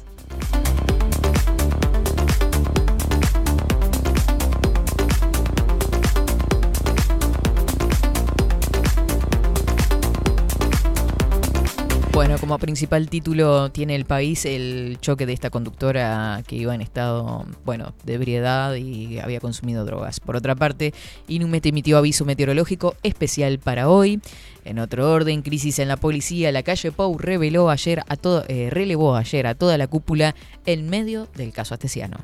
[12.14, 16.80] Bueno, como principal título tiene el país el choque de esta conductora que iba en
[16.80, 20.20] estado, bueno, de ebriedad y había consumido drogas.
[20.20, 20.94] Por otra parte,
[21.26, 24.20] Inumet emitió aviso meteorológico especial para hoy.
[24.64, 28.68] En otro orden, crisis en la policía, la calle Pou reveló ayer a todo, eh,
[28.70, 30.36] relevó ayer a toda la cúpula
[30.66, 32.18] en medio del caso Astesiano.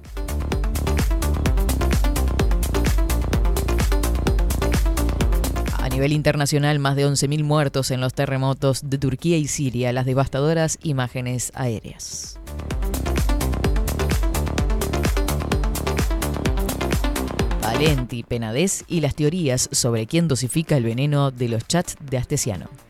[6.00, 10.78] Nivel internacional, más de 11.000 muertos en los terremotos de Turquía y Siria, las devastadoras
[10.82, 12.40] imágenes aéreas.
[17.60, 22.89] Valenti, Penades y las teorías sobre quién dosifica el veneno de los chats de Astesiano.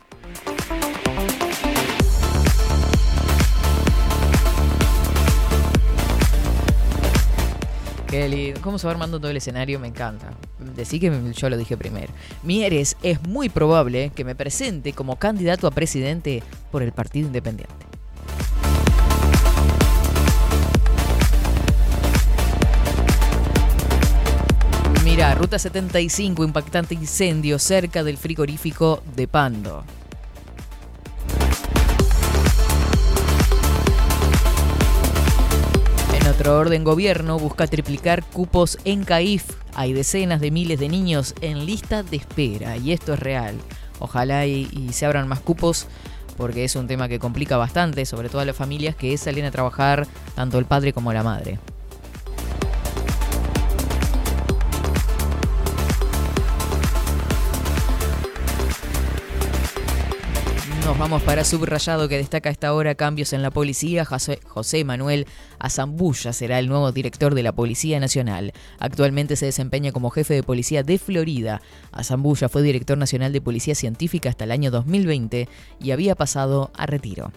[8.11, 8.61] Qué lindo.
[8.61, 9.79] ¿Cómo se va armando todo el escenario?
[9.79, 10.33] Me encanta.
[10.59, 12.13] Decí que yo lo dije primero.
[12.43, 16.43] Mieres es muy probable que me presente como candidato a presidente
[16.73, 17.87] por el Partido Independiente.
[25.05, 29.85] Mira, Ruta 75, impactante incendio cerca del frigorífico de Pando.
[36.41, 39.45] Otro orden, gobierno busca triplicar cupos en CAIF.
[39.75, 43.57] Hay decenas de miles de niños en lista de espera y esto es real.
[43.99, 45.87] Ojalá y, y se abran más cupos
[46.39, 49.51] porque es un tema que complica bastante, sobre todo a las familias que salen a
[49.51, 51.59] trabajar tanto el padre como la madre.
[60.91, 64.05] Nos vamos para Subrayado que destaca a esta hora cambios en la policía.
[64.05, 65.29] José, Manuel
[65.61, 68.53] Azambulla será el nuevo director de la Policía Nacional.
[68.81, 71.63] Actualmente se desempeña como jefe de policía de Florida.
[71.93, 76.87] Azambulla fue director nacional de Policía Científica hasta el año 2020 y había pasado a
[76.87, 77.31] retiro.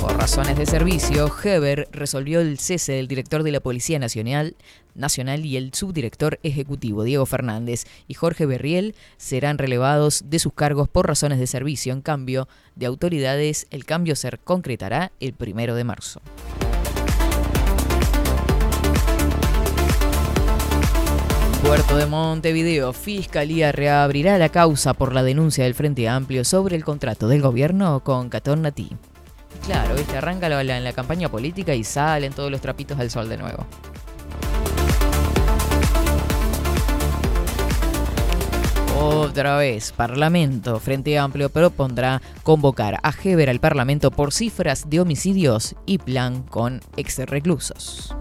[0.00, 4.54] Por razones de servicio, Heber resolvió el cese del director de la Policía Nacional,
[4.94, 10.88] Nacional y el subdirector ejecutivo, Diego Fernández, y Jorge Berriel serán relevados de sus cargos
[10.88, 11.92] por razones de servicio.
[11.92, 16.20] En cambio de autoridades, el cambio se concretará el primero de marzo.
[21.62, 26.84] Puerto de Montevideo, Fiscalía reabrirá la causa por la denuncia del Frente Amplio sobre el
[26.84, 28.90] contrato del gobierno con Catón Natí.
[29.66, 30.16] Claro, ¿viste?
[30.16, 33.36] arranca la, la- en la campaña política y salen todos los trapitos al sol de
[33.36, 33.66] nuevo.
[39.02, 45.74] Otra vez, Parlamento Frente Amplio propondrá convocar a Heber al Parlamento por cifras de homicidios
[45.86, 48.14] y plan con ex reclusos.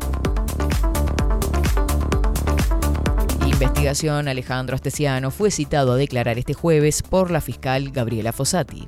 [3.45, 8.87] Investigación Alejandro Astesiano fue citado a declarar este jueves por la fiscal Gabriela Fossati.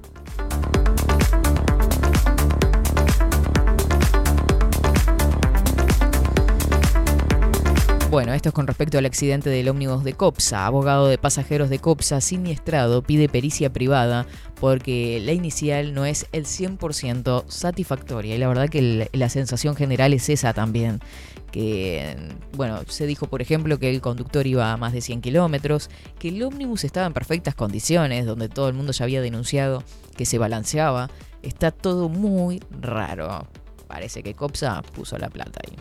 [8.12, 10.66] Bueno, esto es con respecto al accidente del ómnibus de Copsa.
[10.66, 14.28] Abogado de pasajeros de Copsa siniestrado pide pericia privada
[14.60, 18.36] porque la inicial no es el 100% satisfactoria.
[18.36, 21.00] Y la verdad que la sensación general es esa también.
[21.54, 22.18] Que,
[22.58, 25.90] bueno, se dijo, por ejemplo, que el conductor iba a más de 100 kilómetros,
[26.20, 29.86] que el ómnibus estaba en perfectas condiciones, donde todo el mundo ya había denunciado
[30.18, 31.10] que se balanceaba.
[31.44, 33.48] Está todo muy raro.
[33.88, 35.78] Parece que Copsa puso la plata ahí.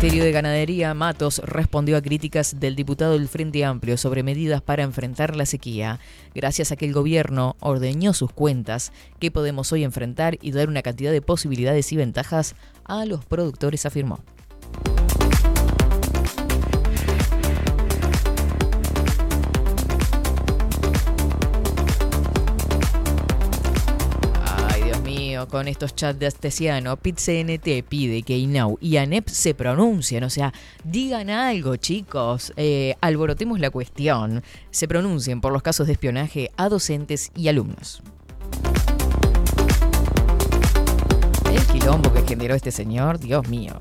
[0.00, 4.84] Ministerio de Ganadería, Matos, respondió a críticas del diputado del Frente Amplio sobre medidas para
[4.84, 5.98] enfrentar la sequía.
[6.36, 10.82] Gracias a que el gobierno ordeñó sus cuentas, que podemos hoy enfrentar y dar una
[10.82, 14.20] cantidad de posibilidades y ventajas a los productores, afirmó.
[25.48, 30.52] Con estos chats de Astesiano, PitCNT pide que INAU y ANEP se pronuncien, o sea,
[30.84, 36.68] digan algo, chicos, eh, alborotemos la cuestión, se pronuncien por los casos de espionaje a
[36.68, 38.02] docentes y alumnos.
[41.50, 43.78] El quilombo que generó este señor, Dios mío.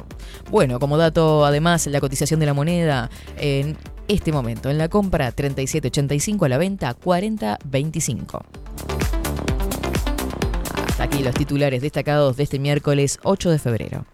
[0.50, 5.36] Bueno, como dato, además, la cotización de la moneda en este momento, en la compra
[5.36, 9.17] 37.85, a la venta 40.25.
[11.08, 14.06] Aquí los titulares destacados de este miércoles 8 de febrero.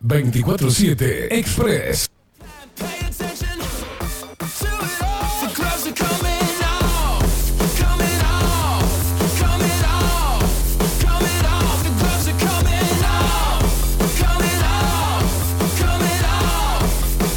[0.00, 2.08] ...24-7 Express.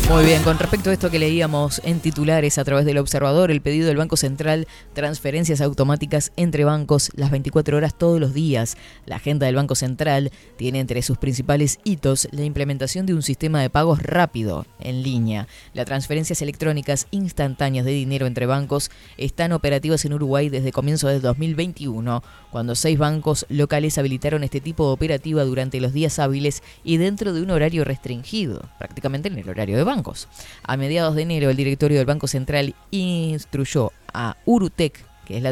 [0.09, 3.61] Muy bien, con respecto a esto que leíamos en titulares a través del observador, el
[3.61, 8.75] pedido del Banco Central, transferencias automáticas entre bancos las 24 horas todos los días.
[9.05, 13.61] La agenda del Banco Central tiene entre sus principales hitos la implementación de un sistema
[13.61, 15.47] de pagos rápido, en línea.
[15.73, 21.21] Las transferencias electrónicas instantáneas de dinero entre bancos están operativas en Uruguay desde comienzos del
[21.21, 26.97] 2021, cuando seis bancos locales habilitaron este tipo de operativa durante los días hábiles y
[26.97, 30.27] dentro de un horario restringido, prácticamente en el horario de bancos.
[30.63, 35.43] A mediados de enero, el directorio del Banco Central instruyó a Urutec que es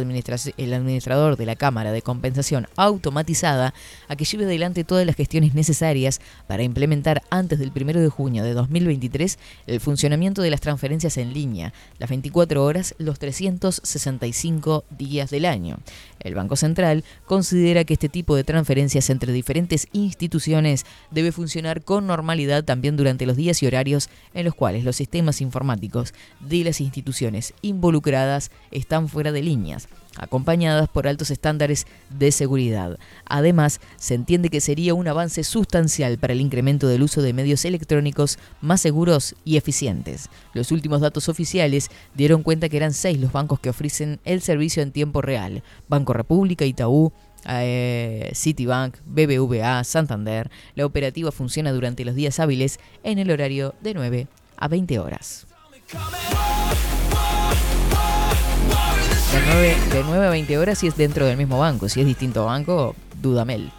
[0.57, 3.75] el administrador de la Cámara de Compensación Automatizada,
[4.07, 8.43] a que lleve adelante todas las gestiones necesarias para implementar antes del 1 de junio
[8.43, 15.29] de 2023 el funcionamiento de las transferencias en línea, las 24 horas, los 365 días
[15.29, 15.77] del año.
[16.19, 22.07] El Banco Central considera que este tipo de transferencias entre diferentes instituciones debe funcionar con
[22.07, 26.81] normalidad también durante los días y horarios en los cuales los sistemas informáticos de las
[26.81, 29.43] instituciones involucradas están fuera de
[30.17, 32.97] acompañadas por altos estándares de seguridad.
[33.25, 37.65] Además, se entiende que sería un avance sustancial para el incremento del uso de medios
[37.65, 40.29] electrónicos más seguros y eficientes.
[40.53, 44.81] Los últimos datos oficiales dieron cuenta que eran seis los bancos que ofrecen el servicio
[44.83, 45.63] en tiempo real.
[45.87, 47.11] Banco República, Itaú,
[47.47, 50.49] eh, Citibank, BBVA, Santander.
[50.75, 55.47] La operativa funciona durante los días hábiles en el horario de 9 a 20 horas.
[59.31, 61.89] De 9, de 9 a 20 horas si es dentro del mismo banco.
[61.89, 63.71] Si es distinto banco, dudamel.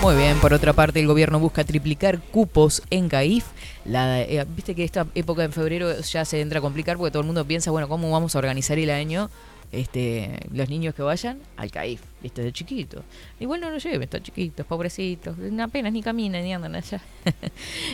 [0.00, 3.44] Muy bien, por otra parte, el gobierno busca triplicar cupos en CAIF.
[3.84, 7.20] La, eh, Viste que esta época en febrero ya se entra a complicar porque todo
[7.22, 9.28] el mundo piensa, bueno, ¿cómo vamos a organizar el año?
[9.72, 12.42] Este, los niños que vayan al CAIF, ¿viste?
[12.42, 13.02] De chiquito.
[13.40, 17.02] Igual no lo lleven, están chiquitos, pobrecitos, apenas ni caminan ni andan allá.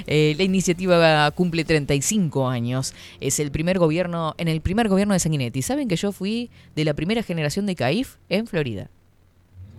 [0.07, 2.95] Eh, la iniciativa cumple 35 años.
[3.21, 5.63] Es el primer gobierno, en el primer gobierno de Sanguinetti.
[5.63, 8.91] ¿Saben que yo fui de la primera generación de CAIF en Florida?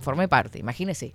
[0.00, 1.14] Formé parte, imagínense.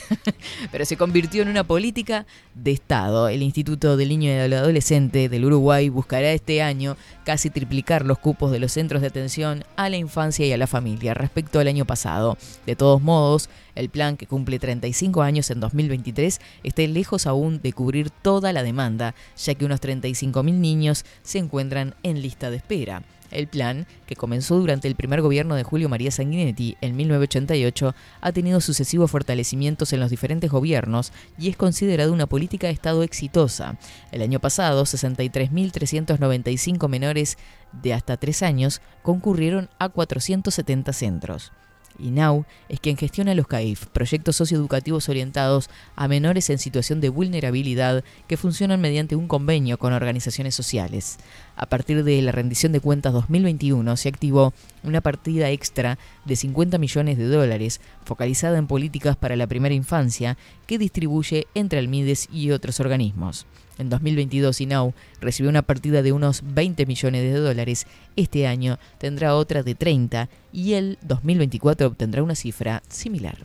[0.72, 3.28] pero se convirtió en una política de Estado.
[3.28, 8.18] El Instituto del Niño y del Adolescente del Uruguay buscará este año casi triplicar los
[8.18, 11.68] cupos de los centros de atención a la infancia y a la familia respecto al
[11.68, 12.36] año pasado.
[12.66, 17.72] De todos modos, el plan que cumple 35 años en 2023 está lejos aún de
[17.72, 23.02] cubrir toda la demanda, ya que unos 35.000 niños se encuentran en lista de espera.
[23.32, 28.32] El plan, que comenzó durante el primer gobierno de Julio María Sanguinetti en 1988, ha
[28.32, 33.78] tenido sucesivos fortalecimientos en los diferentes gobiernos y es considerado una política de Estado exitosa.
[34.10, 37.38] El año pasado, 63.395 menores
[37.72, 41.52] de hasta 3 años concurrieron a 470 centros.
[41.98, 48.04] INAU es quien gestiona los CAIF, proyectos socioeducativos orientados a menores en situación de vulnerabilidad
[48.26, 51.18] que funcionan mediante un convenio con organizaciones sociales.
[51.56, 56.78] A partir de la rendición de cuentas 2021 se activó una partida extra de 50
[56.78, 60.36] millones de dólares focalizada en políticas para la primera infancia
[60.66, 63.46] que distribuye entre Almides y otros organismos.
[63.78, 67.86] En 2022 INAU recibió una partida de unos 20 millones de dólares.
[68.16, 73.38] Este año tendrá otra de 30 y el 2024 obtendrá una cifra similar.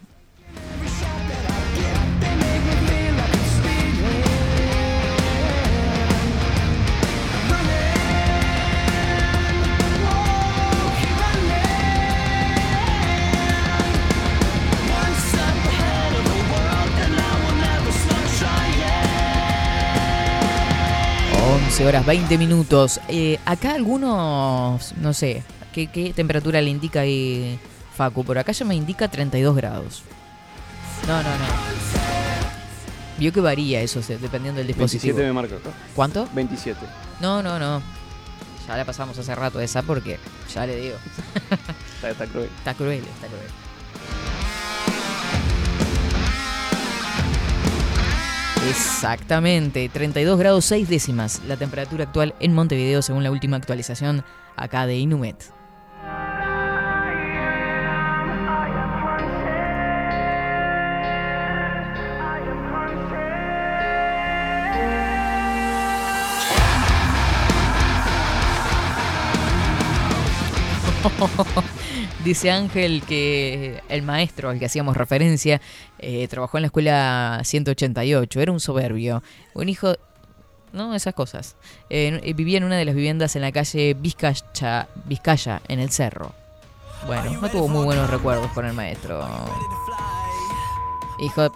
[21.77, 22.99] Oh, 11 horas 20 minutos.
[23.07, 27.59] Eh, acá algunos, no sé, ¿qué, qué temperatura le indica ahí
[27.95, 28.23] Facu?
[28.23, 30.03] Por acá ya me indica 32 grados.
[31.07, 31.45] No, no, no.
[33.19, 35.17] Vio que varía eso, dependiendo del dispositivo.
[35.17, 35.69] 27 me marca acá.
[35.95, 36.27] ¿Cuánto?
[36.33, 36.79] 27.
[37.19, 37.81] No, no, no.
[38.67, 40.17] Ya la pasamos hace rato esa porque,
[40.53, 40.95] ya le digo.
[41.95, 42.49] Está, está cruel.
[42.57, 44.36] Está cruel, está cruel.
[48.65, 54.23] Exactamente, 32 grados 6 décimas la temperatura actual en Montevideo según la última actualización
[54.55, 55.53] acá de Inumet.
[72.27, 75.61] Dice Ángel que el maestro al que hacíamos referencia
[75.97, 79.23] eh, trabajó en la escuela 188, era un soberbio,
[79.53, 79.95] un hijo...
[80.73, 81.55] No, esas cosas.
[81.89, 86.33] Eh, vivía en una de las viviendas en la calle Vizcaya, Vizcaya, en el cerro.
[87.05, 89.25] Bueno, no tuvo muy buenos recuerdos con el maestro.
[91.21, 91.49] Hijo.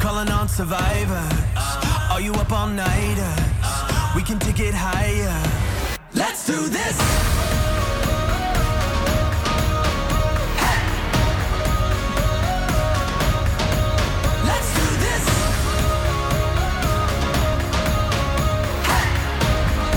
[0.00, 1.40] Calling on survivors.
[4.14, 5.60] We can take it higher.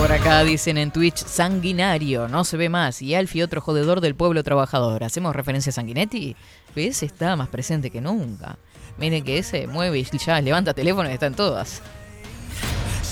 [0.04, 3.02] Por acá dicen en Twitch sanguinario, no se ve más.
[3.02, 5.02] Y Alfie, otro jodedor del pueblo trabajador.
[5.04, 6.36] ¿Hacemos referencia a Sanguinetti?
[6.76, 7.04] ¿Ves?
[7.04, 8.58] Está más presente que nunca.
[8.98, 11.82] Miren que ese mueve y ya levanta teléfono y están todas.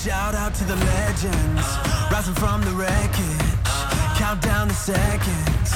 [0.02, 1.62] Shout out to the legends,
[2.10, 4.18] rising from the wreckage.
[4.18, 5.70] Count down the seconds.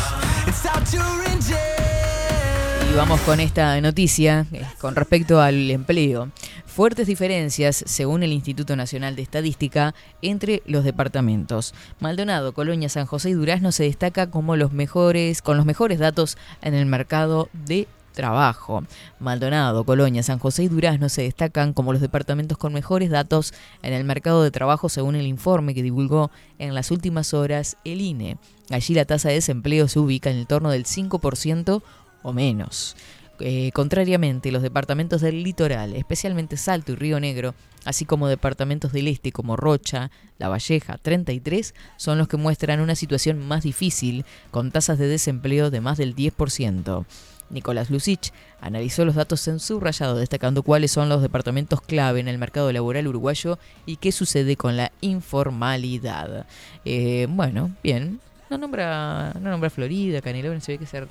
[0.49, 2.91] It's time to inject.
[2.91, 6.33] Y vamos con esta noticia eh, con respecto al empleo.
[6.66, 11.72] Fuertes diferencias, según el Instituto Nacional de Estadística, entre los departamentos.
[12.01, 16.37] Maldonado, Colonia, San José y Durazno se destaca como los mejores, con los mejores datos
[16.62, 18.82] en el mercado de trabajo.
[19.20, 23.92] Maldonado, Colonia, San José y Durazno se destacan como los departamentos con mejores datos en
[23.92, 28.38] el mercado de trabajo según el informe que divulgó en las últimas horas el INE.
[28.70, 31.82] Allí la tasa de desempleo se ubica en el torno del 5%
[32.24, 32.96] o menos.
[33.38, 37.54] Eh, contrariamente, los departamentos del litoral, especialmente Salto y Río Negro,
[37.84, 42.94] así como departamentos del este como Rocha, La Valleja, 33, son los que muestran una
[42.94, 47.04] situación más difícil, con tasas de desempleo de más del 10%.
[47.51, 52.38] Nicolás Lucich analizó los datos en subrayado, destacando cuáles son los departamentos clave en el
[52.38, 56.47] mercado laboral uruguayo y qué sucede con la informalidad.
[56.84, 58.20] Eh, bueno, bien,
[58.51, 61.05] no nombra, no nombra Florida, Canelones, se ve que se,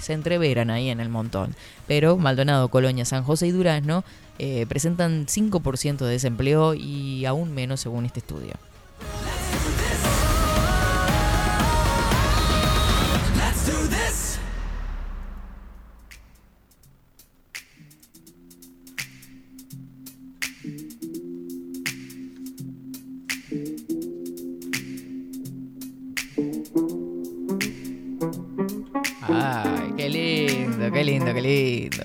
[0.00, 1.54] se entreveran ahí en el montón.
[1.86, 4.04] Pero Maldonado, Colonia, San José y Durazno
[4.38, 8.54] eh, presentan 5% de desempleo y aún menos según este estudio.
[30.80, 32.02] Lindo, qué lindo, qué lindo.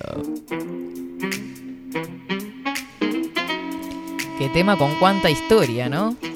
[4.38, 6.14] Qué tema con cuánta historia, ¿no?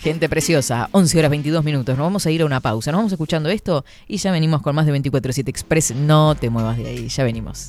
[0.00, 1.96] Gente preciosa, 11 horas 22 minutos.
[1.96, 2.92] Nos vamos a ir a una pausa.
[2.92, 5.94] Nos vamos escuchando esto y ya venimos con más de 24-7 Express.
[5.94, 7.68] No te muevas de ahí, ya venimos.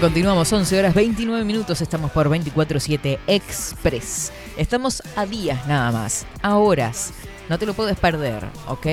[0.00, 0.52] Continuamos.
[0.52, 1.80] 11 horas 29 minutos.
[1.80, 4.32] Estamos por 24-7 Express.
[4.56, 6.26] Estamos a días nada más.
[6.42, 7.12] A horas.
[7.48, 8.86] No te lo puedes perder, ¿ok?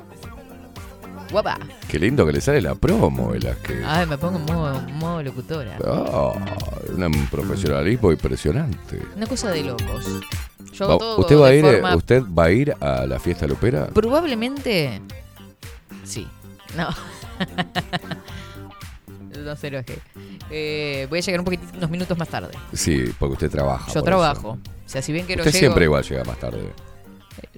[1.30, 1.58] Guapa.
[1.88, 3.82] Qué lindo que le sale la promo, Velázquez.
[3.86, 5.78] Ay, me pongo en modo, modo locutora.
[5.86, 6.32] Ah,
[6.94, 9.00] un profesionalismo impresionante.
[9.16, 10.06] Una cosa de locos.
[10.74, 13.46] Yo Va- todo ¿Usted va, a ir, forma- ¿Usted va a ir a la fiesta
[13.46, 13.86] lupera?
[13.88, 15.00] Probablemente.
[16.04, 16.26] Sí.
[16.76, 16.88] No.
[19.44, 19.98] no se enoje.
[20.50, 22.52] Eh, voy a llegar un poquitito, unos minutos más tarde.
[22.72, 23.92] Sí, porque usted trabaja.
[23.92, 24.58] Yo trabajo.
[24.62, 24.72] eso.
[24.84, 25.60] O sea, si bien que no Usted llego...
[25.60, 26.70] siempre igual llega más tarde.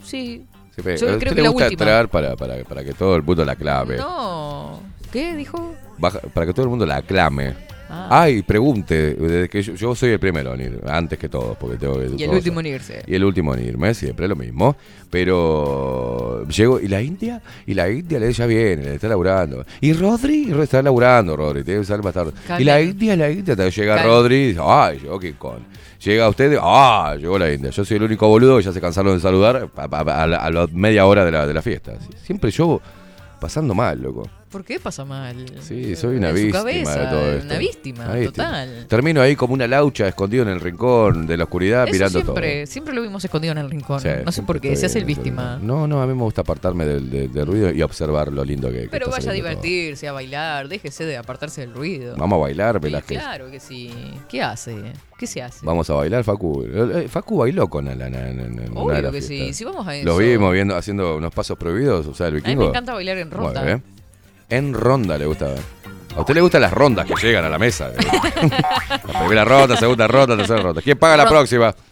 [0.03, 0.47] Sí.
[0.73, 1.83] Siempre- Yo a usted creo que le gusta última.
[1.85, 3.97] entrar para, para, para que todo el mundo la aclame.
[3.97, 4.81] No.
[5.13, 5.75] ¿Qué dijo?
[5.99, 7.55] Baja- para que todo el mundo la aclame.
[7.89, 8.09] Ah.
[8.23, 9.15] Ay, pregunte.
[9.15, 12.07] Desde que yo, yo soy el primero en ir, antes que todos, porque tengo que.
[12.17, 13.03] Y el último en irse.
[13.07, 14.77] Y el último en irme, siempre lo mismo.
[15.11, 19.65] Pero llego, y la India, y la India le ya viene, le está laburando.
[19.81, 22.33] Y Rodri, está laburando, Rodri, tiene que salir más tarde.
[22.61, 23.97] Y la India, la India, hasta que llega.
[24.05, 25.61] Rodri, y dice, ay, llegó King Kong.
[26.05, 27.71] Llega usted, ah, llegó la India.
[27.71, 30.37] Yo soy el único boludo que ya se cansaron de saludar a, a- a la,
[30.37, 31.95] a la media hora de la, de la fiesta.
[32.23, 32.81] Siempre yo
[33.41, 34.29] pasando mal, loco.
[34.55, 35.35] ¿Por qué pasa mal?
[35.63, 37.47] Sí, soy una En víctima cabeza, de todo esto.
[37.47, 38.45] Una víctima, Una víctima.
[38.47, 38.87] total.
[38.89, 42.67] Termino ahí como una laucha escondido en el rincón de la oscuridad Eso mirando siempre,
[42.69, 44.01] siempre lo vimos escondido en el rincón.
[44.01, 44.13] todo.
[44.15, 45.59] Sí, no sé por qué, se hace el víctima.
[45.61, 48.69] No, no, a mí me gusta apartarme del, del- del ruido y observar lo lindo
[48.71, 49.61] que, que Pero está vaya a saliendo todo.
[49.63, 52.15] divertirse, a bailar, déjese de apartarse del ruido.
[52.17, 53.19] Vamos a bailar, Sí, Velázquez.
[53.19, 53.91] claro que sí.
[54.29, 54.77] ¿Qué hace?
[55.19, 55.67] ¿Qué se hace?
[55.67, 56.65] Vamos a bailar, Facu.
[56.65, 59.65] Eh, Facu bailó con Alana en, en- en una Obvio de las que sí, si
[59.65, 60.07] vamos a eso.
[60.07, 62.63] Lo vimos viendo, haciendo unos pasos prohibidos, o sea, el A mí vikingo.
[62.63, 63.61] me encanta bailar en ronda.
[63.61, 63.83] Muy bien.
[64.49, 65.55] En ronda le gusta.
[66.17, 67.91] A usted le gustan las rondas que llegan a la mesa.
[69.13, 70.81] la primera ronda, segunda ronda, tercera ronda.
[70.81, 71.75] ¿Quién paga la próxima?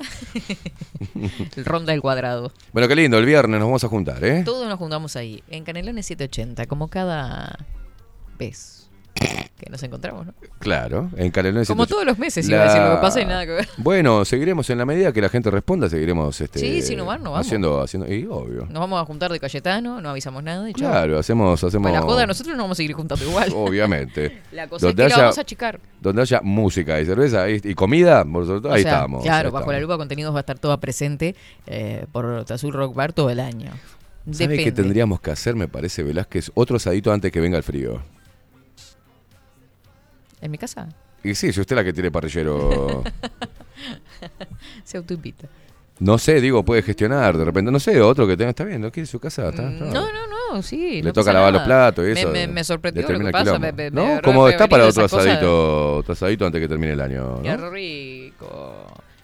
[1.56, 2.52] El ronda del cuadrado.
[2.72, 4.42] Bueno, qué lindo, el viernes nos vamos a juntar, ¿eh?
[4.44, 7.58] Todos nos juntamos ahí, en Canelones 780, como cada
[8.38, 8.81] vez
[9.62, 10.34] que nos encontramos, ¿no?
[10.58, 11.94] Claro, en Canelones Como 108.
[11.94, 13.68] todos los meses, iba a decir, lo que pasa y nada que ver.
[13.76, 17.22] Bueno, seguiremos en la medida que la gente responda, seguiremos este, Sí, sí, no van,
[17.22, 17.46] no vamos.
[17.46, 18.66] haciendo, haciendo, y obvio.
[18.66, 20.72] Nos vamos a juntar de Cayetano, no avisamos nada y.
[20.72, 21.90] Claro, hacemos, hacemos.
[21.90, 23.52] Para la joda, nosotros nos vamos a seguir juntando igual.
[23.54, 24.42] Obviamente.
[24.52, 25.80] La cosa es que la vamos a achicar.
[26.00, 29.22] Donde haya música y cerveza y, y comida, por sobre todo, O ahí sea, estamos.
[29.22, 31.34] Claro, ahí bajo la lupa contenidos va a estar toda presente
[31.66, 33.70] eh, por Azul Rock Bar todo el año.
[34.30, 36.50] ¿Sabe qué tendríamos que hacer, me parece, Velázquez?
[36.54, 38.02] Otro asadito antes que venga el frío.
[40.42, 40.88] ¿En mi casa?
[41.24, 43.04] Y sí, si usted es la que tiene parrillero.
[44.84, 45.48] Se autoinvita.
[46.00, 47.70] no sé, digo, puede gestionar de repente.
[47.70, 48.50] No sé, otro que tenga.
[48.50, 49.48] Está bien, no quiere su casa.
[49.48, 49.62] Está.
[49.62, 50.96] Mm, No, no, no, sí.
[51.00, 52.28] Le no toca lavar los platos y eso.
[52.30, 53.58] Me, me sorprendió lo que pasa.
[53.58, 57.40] me- no, como está para otro asadito, otro asadito antes que termine el año.
[57.42, 57.70] Qué ¿no?
[57.70, 58.71] rico.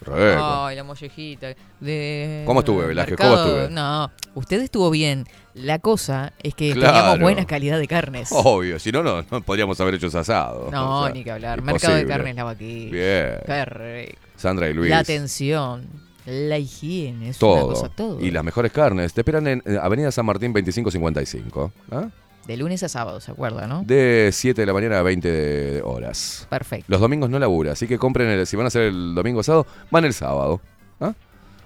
[0.07, 1.47] Ay, la mollejita.
[1.79, 3.17] De ¿Cómo estuve, Velázquez?
[3.17, 3.69] ¿Cómo estuve?
[3.69, 5.25] No, usted estuvo bien.
[5.53, 6.93] La cosa es que Claro.
[6.93, 8.29] teníamos buena calidad de carnes.
[8.31, 10.69] Obvio, si no, no, no podríamos haber hecho ese asado.
[10.71, 11.61] No, O sea, ni que hablar.
[11.61, 12.91] Mercado de carnes la vaquilla.
[12.91, 13.39] Bien.
[13.45, 14.19] Qué rico.
[14.37, 14.89] Sandra y Luis.
[14.89, 15.85] La atención,
[16.25, 17.65] la higiene, es todo.
[17.65, 18.21] una cosa todo.
[18.21, 19.13] Y las mejores carnes.
[19.13, 21.71] Te esperan en eh, Avenida San Martín 2555.
[21.91, 22.07] ¿ah?
[22.49, 23.83] De lunes a sábado, ¿se acuerda, no?
[23.85, 26.47] De 7 de la mañana a 20 horas.
[26.49, 26.85] Perfecto.
[26.87, 29.67] Los domingos no labura, así que compren el, si van a hacer el domingo asado,
[29.91, 30.59] van el sábado.
[30.99, 31.13] ¿ah?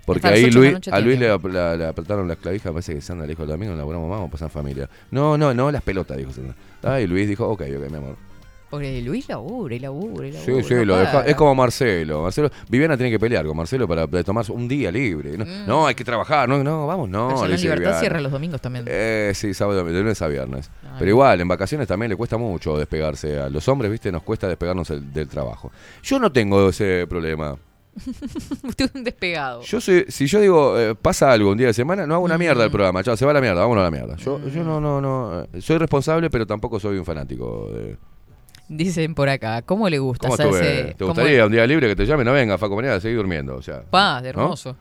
[0.06, 3.32] Porque ahí Luis, a Luis le, la- le apretaron las clavijas, parece que Sandra le
[3.32, 4.90] dijo el domingo, no laburamos más, vamos a pasar familia.
[5.10, 6.54] No, no, no, las pelotas, dijo Sandra.
[6.84, 8.18] Ah, y Luis dijo, ok, ok, mi amor.
[8.74, 10.64] Porque Luis labura y labura y Sí, labura.
[10.68, 11.22] sí, no lo deja.
[11.28, 12.24] Es como Marcelo.
[12.24, 15.38] Marcelo, Viviana tiene que pelear con Marcelo para para tomarse un día libre.
[15.38, 15.68] No, Mm.
[15.68, 16.50] no, hay que trabajar.
[16.50, 17.30] No, no, vamos, no.
[17.46, 18.00] Le dice Libertad Viviana.
[18.00, 18.86] cierra los domingos también.
[18.88, 20.72] Eh, sí, sábado, de lunes a viernes.
[20.98, 23.40] Pero igual, en vacaciones también le cuesta mucho despegarse.
[23.40, 25.72] A los hombres, viste, nos cuesta despegarnos el- del trabajo.
[26.02, 27.56] Yo no tengo ese problema.
[28.64, 29.62] Usted es un despegado.
[29.62, 32.40] Yo soy, si yo digo, eh, pasa algo un día de semana, no hago una
[32.40, 32.74] mierda el Mm.
[32.74, 33.04] programa.
[33.04, 34.16] Chao, se va a la mierda, vámonos a la mierda.
[34.16, 35.42] Yo, yo no, no, no.
[35.54, 37.70] eh, Soy responsable, pero tampoco soy un fanático.
[37.72, 37.98] De...
[38.70, 40.38] Dicen por acá, ¿cómo le gusta ¿Cómo?
[40.38, 42.24] ¿Te cómo- gustaría un día libre que te llame?
[42.24, 43.56] No venga, Faco, mañana seguir durmiendo.
[43.56, 44.42] O sea, Pa, de ¿no?
[44.44, 44.76] hermoso.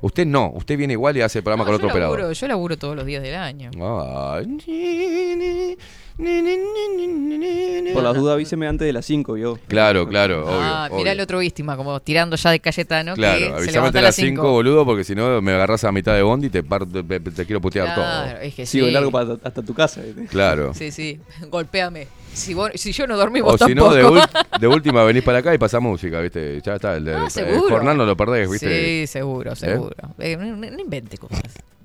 [0.00, 2.34] Usted no, usted viene igual y hace el programa No, con otro laburo, operador.
[2.34, 3.70] Yo laburo todos los días del año.
[3.80, 5.76] Ay.
[7.92, 9.58] Por las dudas avíseme antes de las 5, yo.
[9.68, 10.58] Claro, claro, obvio.
[10.60, 10.98] ah, obvio.
[10.98, 13.14] mirá el otro víctima, como tirando ya de Cayetano.
[13.14, 15.84] que Claro, se avísame antes a de las 5, boludo, porque si no me agarras
[15.84, 18.40] a mitad de bondi y te, parto- te, te quiero putear Claro, todo.
[18.40, 18.92] es que Sigo sí.
[18.92, 20.02] largo para, hasta tu casa.
[20.30, 20.72] Claro.
[20.74, 21.20] Sí, sí,
[21.50, 22.06] golpéame.
[22.36, 24.20] Si, vos- si yo no dormí, O vos si no, tampoco.
[24.60, 26.60] de, última venís para acá y pasás música, ¿viste?
[26.60, 29.00] Ya está, el, Ah, el jornal no lo perdés, ¿viste?
[29.00, 29.96] Sí, seguro, seguro.
[30.18, 31.40] Eh, no, no- invente cosas.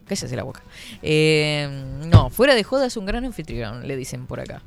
[0.06, 0.62] Cállese la boca.
[1.02, 1.70] Eh,
[2.06, 4.62] no, fuera de joda es un gran anfitrión, le dicen por acá.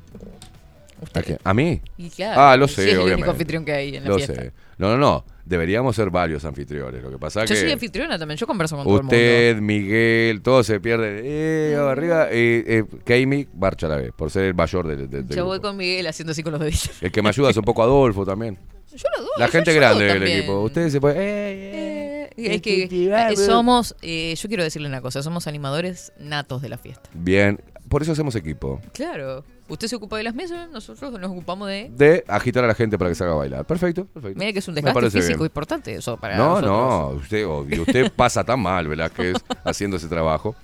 [1.45, 1.51] ¿A?
[1.51, 1.83] ¿A mí?
[1.99, 4.17] Y claro, ah, lo sí, sé, es el único anfitrión que hay en la Lo
[4.17, 4.35] fiesta.
[4.35, 4.53] sé.
[4.79, 5.25] No, no, no.
[5.47, 7.03] Deberíamos ser varios anfitriones.
[7.03, 7.61] Lo que pasa Yo que...
[7.61, 11.21] soy anfitriona también, yo converso con todo el Usted, Miguel, todos se pierden.
[11.23, 12.29] Eh, arriba.
[12.31, 15.35] Eh, eh, Keimi, marcha a la vez, por ser el mayor del, del- del mundo.
[15.37, 15.69] Yo voy grupo.
[15.69, 16.91] con Miguel haciendo así con los deditos.
[17.03, 18.59] El que me ayuda es un poco Adolfo también.
[18.91, 19.31] Yo lo doy.
[19.39, 20.61] La gente grande del equipo.
[20.63, 21.19] Ustedes se pueden.
[21.21, 26.63] eh, Eh, es que eh, somos, eh, yo quiero decirle una cosa, somos animadores natos
[26.63, 27.09] de la fiesta.
[27.13, 28.81] Bien, por eso hacemos equipo.
[28.93, 31.91] Claro, usted se ocupa de las mesas, nosotros nos ocupamos de...
[31.95, 33.65] De agitar a la gente para que se haga bailar.
[33.65, 34.39] Perfecto, perfecto.
[34.39, 35.47] Mira que es un desgaste físico bien.
[35.47, 36.71] importante eso para No, nosotros.
[36.71, 40.55] no, usted, obvio, usted pasa tan mal, Velázquez, haciendo ese trabajo.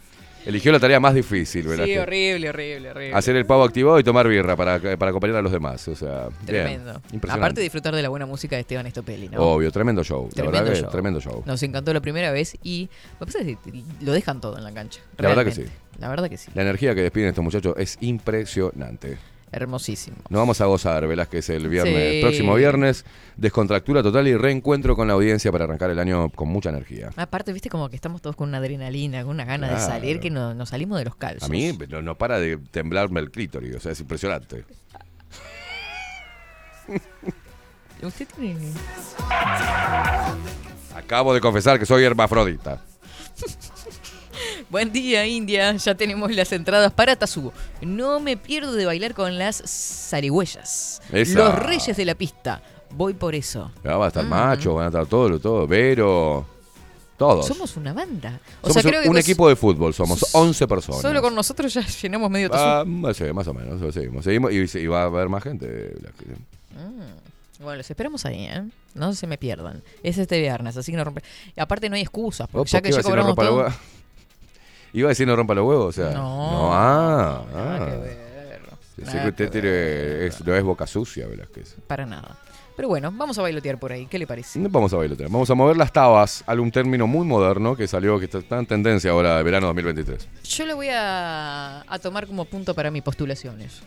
[0.47, 1.84] Eligió la tarea más difícil, ¿verdad?
[1.84, 3.14] Sí, Que horrible, horrible, horrible.
[3.14, 5.86] Hacer el pavo activado y tomar birra para, para acompañar a los demás.
[5.88, 6.47] O sea, bien.
[6.47, 6.91] Tremendo.
[7.12, 7.32] Impresionante.
[7.32, 9.41] Aparte de disfrutar de la buena música de Esteban Estopelli, ¿no?
[9.43, 10.24] Obvio, tremendo show.
[10.28, 10.91] La Tremendo verdad que show.
[10.91, 11.43] tremendo show.
[11.47, 12.88] Nos encantó la primera vez y
[13.20, 13.59] me pasa que
[14.01, 15.01] lo dejan todo en la cancha.
[15.18, 15.76] La verdad que realmente.
[15.99, 16.51] La verdad que sí.
[16.55, 19.18] La energía que despiden estos muchachos es impresionante.
[19.53, 20.16] Hermosísimo.
[20.28, 22.12] Nos vamos a gozar, Velázquez, el viernes.
[22.14, 22.20] Sí.
[22.22, 23.05] Próximo viernes,
[23.36, 27.11] descontractura total y reencuentro con la audiencia para arrancar el año con mucha energía.
[27.16, 30.30] Aparte, viste como que estamos todos con una adrenalina, con una gana de salir que
[30.30, 31.48] no- nos salimos de los calzos.
[31.48, 34.64] A mí no, no para de temblarme el clítoris, o sea, es impresionante.
[38.03, 38.72] Usted tiene...
[40.94, 42.82] Acabo de confesar que soy hermafrodita.
[44.71, 45.75] Buen día, India.
[45.77, 47.53] Ya tenemos las entradas para Tazú.
[47.83, 51.03] No me pierdo de bailar con las zarigüeyas.
[51.12, 51.39] Esa.
[51.39, 52.62] Los reyes de la pista.
[52.93, 53.71] Voy por eso.
[53.85, 54.11] Ya va a Mm.
[54.11, 56.47] estar macho, van a estar todo, todo, Vero,
[57.16, 57.47] todos.
[57.47, 58.39] Somos una banda.
[58.62, 61.03] O Somos sea, creo que un equipo de fútbol, somos 11 personas.
[61.03, 62.49] Solo con nosotros ya llenamos medio.
[62.53, 64.25] Ah, no sé, más o menos, seguimos.
[64.25, 65.95] seguimos y, y va a haber más gente.
[66.75, 67.62] Mm.
[67.62, 68.62] Bueno, los esperamos ahí, ¿eh?
[68.95, 69.83] No se me pierdan.
[70.03, 71.23] Es este viernes, así que no rompe.
[71.57, 73.66] Aparte no hay excusas, porque ya ¿por que ya cobramos todo.
[74.93, 76.11] Iba a decir no rompa los huevos, o sea.
[76.11, 76.70] No.
[76.72, 77.86] ah, Nada ah.
[77.86, 78.61] que ver.
[78.99, 81.76] Nada sí, que usted que tiene, es, no es boca sucia, Velázquez.
[81.86, 82.36] Para nada.
[82.76, 84.07] Pero bueno, vamos a bailotear por ahí.
[84.07, 84.59] ¿Qué le parece?
[84.59, 88.18] No vamos a bailotear, vamos a mover las tabas, algún término muy moderno que salió,
[88.18, 90.28] que está, en tendencia ahora de verano 2023.
[90.45, 93.82] Yo le voy a, a tomar como punto para mis postulaciones.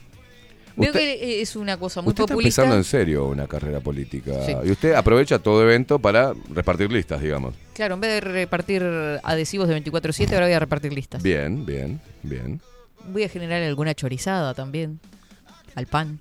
[0.76, 2.62] Veo Usted- que es una cosa muy usted está populista.
[2.64, 4.54] empezando en serio una carrera política Sí.
[4.66, 7.54] y usted aprovecha todo evento para repartir listas, digamos.
[7.74, 8.84] Claro, en vez de repartir
[9.24, 11.22] adhesivos de 24-7, ahora voy a repartir listas.
[11.22, 12.60] Bien, bien, bien.
[13.08, 15.00] Voy a generar alguna chorizada también.
[15.76, 16.20] Al pan.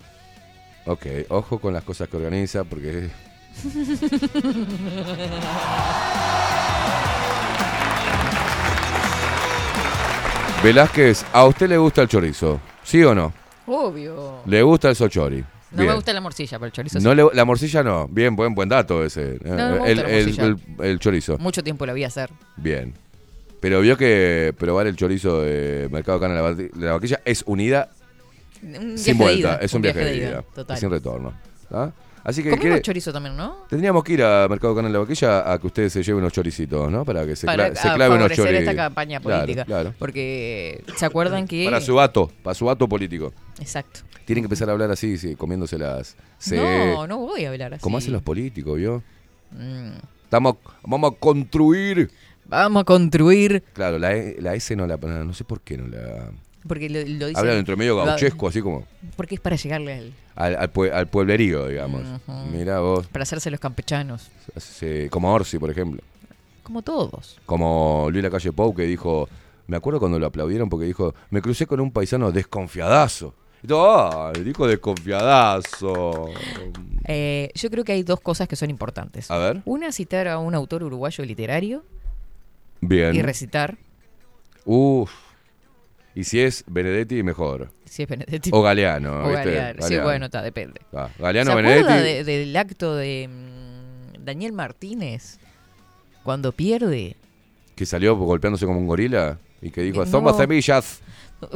[0.87, 3.09] Ok, ojo con las cosas que organiza porque...
[10.63, 12.61] Velázquez, ¿a usted le gusta el chorizo?
[12.85, 13.33] ¿Sí o no?
[13.67, 14.41] Obvio.
[14.47, 15.39] ¿Le gusta el sochori?
[15.71, 15.89] No Bien.
[15.89, 17.17] me gusta la morcilla, pero el chorizo No sí.
[17.17, 18.07] le- la morcilla no.
[18.09, 19.39] Bien, buen buen dato ese.
[19.43, 20.45] No, no me gusta el, la el- morcilla.
[20.45, 21.39] el- el chorizo.
[21.39, 22.31] Mucho tiempo voy a hacer.
[22.57, 22.93] Bien.
[23.61, 27.21] Pero vio que probar el chorizo de Mercado Cana de la, Bati- de la Vaquilla
[27.25, 27.89] es unida
[28.63, 29.39] Un viaje sin de vuelta.
[29.39, 30.45] ida, Es un, viaje, de ida.
[30.55, 30.77] Total.
[30.77, 31.33] Sin retorno.
[31.71, 31.91] ¿Ah?
[32.25, 33.65] Así que quiere- chorizo también, ¿no?
[33.69, 36.33] tendríamos que ir a Mercado Cana de la Vaquilla a que usted se lleve unos
[36.33, 37.05] choricitos, ¿no?
[37.05, 38.61] Para que se, para cla- se clave unos choritos.
[38.61, 39.65] esta campaña política.
[39.65, 39.93] claro.
[39.99, 41.65] Porque se acuerdan que...
[41.65, 43.33] Para su vato, para su vato político.
[43.59, 44.01] Exacto.
[44.25, 46.17] Tienen que empezar a hablar así, sí, comiéndose las...
[46.53, 47.83] No, no voy a hablar así.
[47.83, 49.03] Como hacen los políticos, ¿vio?
[49.51, 49.95] Mm.
[50.25, 52.11] Estamos, vamos a construir.
[52.45, 53.63] Vamos a construir...
[53.73, 54.97] Claro, la, E- la S no la...
[54.97, 56.31] No sé por qué no la...
[56.67, 57.39] Porque lo, lo dice...
[57.41, 58.87] Habla dentro medio gauchesco, así como
[59.17, 60.13] Porque es para llegarle al...
[60.37, 62.03] al, al, pue- al pueblerío, digamos.
[62.27, 62.33] Ujú.
[62.53, 63.07] Mirá vos.
[63.09, 64.31] Para hacerse los campechanos.
[64.57, 66.01] Sí, como Orsi, por ejemplo.
[66.63, 67.39] Como todos.
[67.47, 69.29] Como Luis Lacalle Pou, que dijo...
[69.67, 71.15] Me acuerdo cuando lo aplaudieron porque dijo...
[71.31, 73.35] Me crucé con un paisano desconfiadazo.
[73.65, 74.33] Y todo, ¡ah!
[74.33, 76.27] Dijo desconfiadazo.
[77.05, 79.31] Eh, yo creo que hay dos cosas que son importantes.
[79.31, 79.63] A ver.
[79.65, 81.85] Una, citar a un autor uruguayo literario
[82.81, 83.15] Bien.
[83.15, 83.77] y recitar,
[84.65, 85.11] Uf.
[86.15, 87.71] Y si es Benedetti, mejor.
[87.85, 88.51] si es Benedetti.
[88.53, 89.25] O Galeano.
[89.25, 89.45] O ¿viste?
[89.55, 89.83] Galeano.
[89.87, 90.81] Sí, bueno, está, depende.
[90.93, 91.83] Ah, Galeano ¿Se Benedetti.
[91.83, 95.39] acuerda de- del acto de mm, Daniel Martínez
[96.23, 97.17] cuando pierde?
[97.75, 100.39] Que salió golpeándose como un gorila y que dijo, somos no.
[100.39, 101.01] semillas.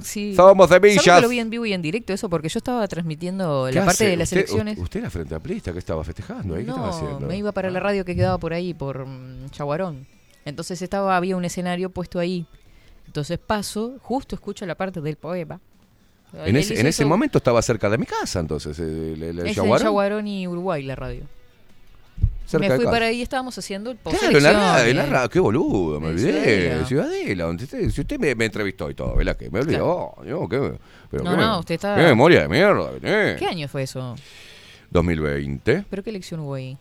[0.03, 0.35] Sí.
[0.35, 1.23] Somos ¿Sabe que semillas.
[1.23, 2.29] lo vi en vivo y en directo eso?
[2.29, 4.79] Porque yo estaba transmitiendo ¿Qué la parte de las ¿Usted- elecciones.
[4.79, 5.73] ¿Usted era frente amplista?
[5.73, 6.65] ¿Qué estaba festejando ahí?
[6.65, 7.19] ¿Qué estaba No, haciendo?
[7.27, 7.29] Ah.
[7.29, 10.07] me iba para la radio que quedaba por ahí, por mm, Chaguarón.
[10.45, 12.47] Entonces estaba, había un escenario puesto ahí.
[13.07, 15.61] Entonces paso, justo escucho la parte del poema.
[16.45, 19.57] En ese, en ese momento estaba cerca de mi casa, entonces, el, el- el Es
[19.57, 19.81] Yaguarón.
[19.81, 21.23] en Chaguarón y Uruguay la radio.
[22.47, 25.07] Cerca me fui para ahí, estábamos haciendo el post Claro, en la radio, en la
[25.07, 26.33] radio, qué boludo, me olvidé.
[26.33, 26.87] Ciudadela.
[26.87, 29.37] Ciudadela, donde usted, si usted me, me entrevistó y todo, ¿verdad?
[29.37, 30.15] Que me olvidó.
[30.25, 30.73] Yo, ¿qué,
[31.11, 32.91] pero No, qué, no, usted está- Qué memoria de mierda.
[33.01, 33.37] tenés.
[33.39, 34.15] ¿Qué año fue eso?
[34.91, 35.85] 2020.
[35.91, 36.77] ¿Pero qué elección hubo ahí?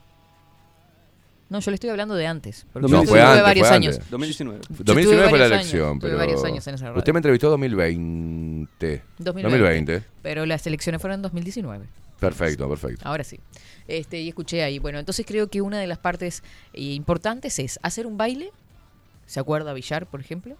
[1.49, 2.65] No, yo le estoy hablando de antes.
[2.73, 3.95] Porque No, yo fue antes, varios fue años.
[3.95, 4.09] antes.
[4.09, 4.59] 2019.
[4.61, 6.97] Yo 2019 estuve fue la elección, años, pero varios años en esa radio.
[6.97, 9.03] usted me entrevistó 2020.
[9.19, 10.03] 2020.
[10.21, 11.85] Pero las elecciones fueron en 2019.
[12.19, 13.07] Perfecto, perfecto.
[13.07, 13.39] Ahora sí.
[13.87, 14.79] Este, y escuché ahí.
[14.79, 16.41] Bueno, entonces creo que una de las partes
[16.73, 18.51] eh, importantes es hacer un baile.
[19.27, 20.55] ¿Se acuerda Villar, por ejemplo?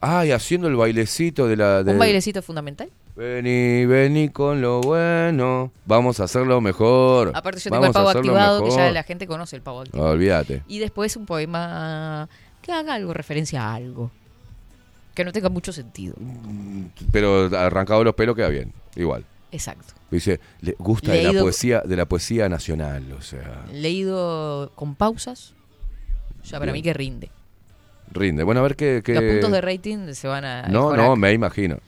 [0.00, 1.82] Ay, haciendo el bailecito de la...
[1.82, 2.90] de- Un bailecito fundamental.
[3.16, 5.72] Vení, vení con lo bueno.
[5.84, 7.32] Vamos a hacerlo mejor.
[7.34, 10.10] Aparte yo tengo Vamos el pavo activado, que ya la gente conoce el pavo activado.
[10.12, 10.62] Olvídate.
[10.68, 12.28] Y después un poema
[12.62, 14.10] que haga algo referencia a algo.
[15.14, 16.14] Que no tenga mucho sentido.
[17.12, 19.24] Pero arrancado los pelos queda bien, igual.
[19.52, 19.94] Exacto.
[20.10, 23.64] Dice, le gusta de la poesía, de la poesía nacional, o sea.
[23.72, 25.54] Leído con pausas,
[26.44, 26.74] ya para Bien.
[26.74, 27.30] mí que rinde.
[28.12, 28.44] Rinde.
[28.44, 29.02] Bueno, a ver qué.
[29.04, 30.62] qué- Los puntos de rating se van a.
[30.68, 31.78] No, no, me imagino.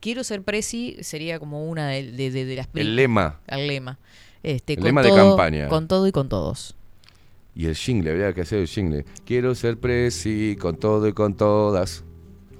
[0.00, 3.40] Quiero ser presi sería como una de, de- de- de las El lema.
[3.46, 3.98] El lema.
[4.42, 5.68] Este, El con lema de todo- campaña.
[5.68, 6.76] Con todo y con todos.
[7.54, 9.04] Y el jingle, habría que hacer el jingle.
[9.26, 12.04] Quiero ser presi con todo y con todas.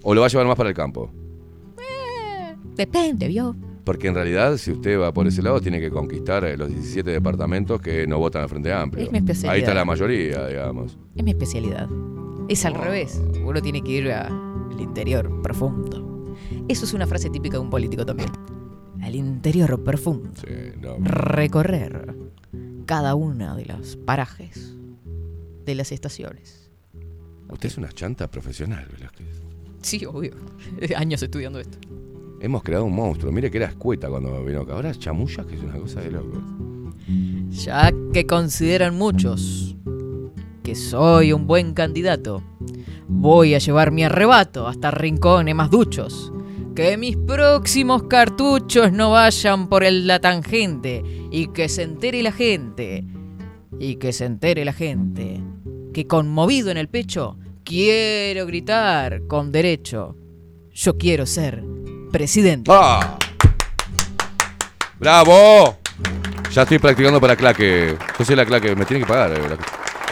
[0.02, 1.10] O lo va a llevar más para el campo.
[2.74, 3.56] Depende, ¿vio?
[3.84, 7.10] Porque en realidad, si usted va por ese lado, tiene que conquistar eh, los 17
[7.10, 9.06] departamentos que no votan al Frente Amplio.
[9.06, 9.54] Es mi especialidad.
[9.54, 10.98] Ahí está la mayoría, digamos.
[11.16, 11.88] Es mi especialidad.
[12.48, 13.20] Es al revés.
[13.44, 14.32] Uno tiene que ir al
[14.78, 16.04] interior profundo.
[16.68, 18.30] Eso es una frase típica de un político también.
[19.02, 20.30] Al interior profundo.
[21.00, 22.14] Recorrer
[22.84, 24.74] cada una de los parajes
[25.64, 26.70] de las estaciones.
[27.50, 29.26] Usted es una chanta profesional, Velázquez.
[29.82, 30.34] Sí, obvio.
[30.96, 31.78] Años estudiando esto.
[32.40, 33.32] Hemos creado un monstruo.
[33.32, 34.74] Mire que era escueta cuando vino acá.
[34.74, 36.42] Ahora es chamulla, que es una cosa de loco.
[37.50, 39.76] Ya que consideran muchos
[40.62, 42.42] que soy un buen candidato,
[43.08, 46.32] voy a llevar mi arrebato hasta rincones más duchos.
[46.78, 52.30] Que mis próximos cartuchos no vayan por el, la tangente y que se entere la
[52.30, 53.04] gente.
[53.80, 55.40] Y que se entere la gente.
[55.92, 60.14] Que conmovido en el pecho, quiero gritar con derecho.
[60.72, 61.64] Yo quiero ser
[62.12, 62.70] presidente.
[62.72, 63.18] ¡Ah!
[65.00, 65.78] ¡Bravo!
[66.52, 67.96] Ya estoy practicando para claque.
[68.16, 69.32] Yo soy la claque, me tienen que pagar.
[69.32, 69.56] eh.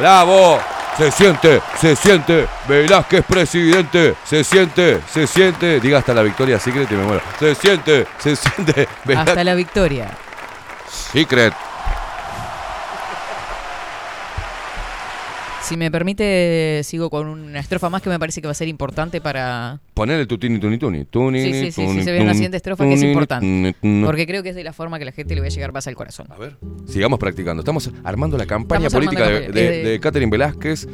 [0.00, 0.58] ¡Bravo!
[0.96, 2.46] Se siente, se siente.
[2.66, 4.14] Velázquez presidente.
[4.24, 5.78] Se siente, se siente.
[5.80, 7.22] Diga hasta la victoria secret y me muero.
[7.38, 8.88] Se siente, se siente.
[9.04, 10.10] Velázquez Hasta la victoria.
[10.88, 11.52] secret.
[15.66, 18.68] Si me permite, sigo con una estrofa más que me parece que va a ser
[18.68, 19.80] importante para...
[19.94, 21.04] Poner el tutini tuni tuni.
[21.06, 23.00] Tuni, Sí, sí, sí, sí, tuni, se ve en la tuni, siguiente estrofa que es
[23.00, 23.46] tuni, importante.
[23.46, 24.04] tuni, tuni.
[24.04, 25.86] Porque creo que es de la forma que la gente le va a llegar más
[25.88, 26.28] al corazón.
[26.30, 26.56] A ver.
[26.86, 27.62] Sigamos practicando.
[27.62, 29.80] Estamos armando la campaña Estamos política de, de.
[29.80, 30.86] Eh, de Catherine Velázquez,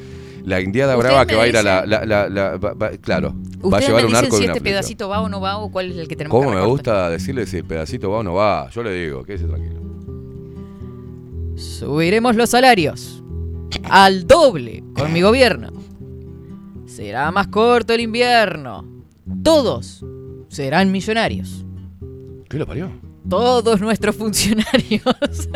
[0.46, 1.84] la indiada brava que va a ir a la.
[1.84, 4.46] la- la- la- va- claro, va a Ustedes llevar me un dicen arco si de
[4.46, 4.64] una este flecha.
[4.72, 7.10] pedacito va o no va o cuál es el que tenemos ¿Cómo que me gusta
[7.10, 8.70] decirle si el pedacito va o no va?
[8.70, 9.82] Yo le digo, quédese tranquilo.
[11.56, 13.21] Subiremos los salarios
[13.84, 15.70] al doble con mi gobierno.
[16.86, 18.86] Será más corto el invierno.
[19.42, 20.04] Todos
[20.48, 21.64] serán millonarios.
[22.48, 22.90] ¿Qué lo parió?
[23.28, 25.02] Todos nuestros funcionarios.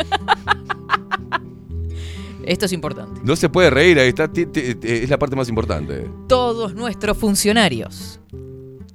[2.45, 3.19] Esto es importante.
[3.23, 4.31] No se puede reír, ahí está.
[4.33, 6.09] Es la parte más importante.
[6.27, 8.21] Todos nuestros funcionarios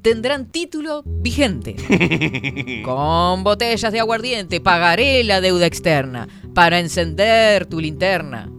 [0.02, 1.76] tendrán título vigente.
[2.84, 8.50] Con botellas de aguardiente pagaré la deuda externa para encender tu linterna.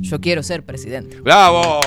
[0.00, 1.20] Yo quiero ser presidente.
[1.20, 1.80] ¡Bravo!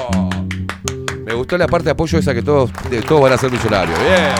[1.25, 3.97] Me gustó la parte de apoyo esa que todos, de- todos van a ser millonarios.
[3.99, 4.31] Bien.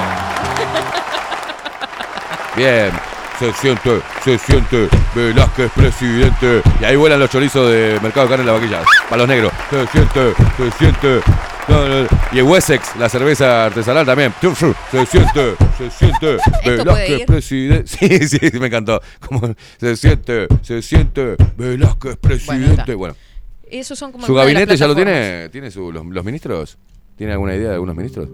[2.55, 2.91] Bien.
[3.39, 4.87] Se siente, se siente.
[5.13, 6.61] Velázquez presidente.
[6.79, 8.81] Y ahí vuelan los chorizos de Mercado de Carne en la vaquilla.
[9.09, 9.51] Para los negros.
[9.69, 11.19] Se siente, se siente.
[11.67, 12.07] No, no, no.
[12.31, 14.33] Y en Wessex, la cerveza artesanal también.
[14.39, 16.37] Se siente, se siente.
[16.63, 17.87] Velázquez presidente.
[17.87, 19.01] Sí, sí, sí, me encantó.
[19.27, 21.35] Como se siente, se siente.
[21.57, 22.95] Velázquez presidente.
[22.95, 23.15] Bueno,
[23.69, 25.49] Esos son como ¿Su gabinete ya lo tiene?
[25.49, 26.77] ¿Tiene su- los, los ministros?
[27.15, 28.29] ¿Tiene alguna idea de algunos ministros?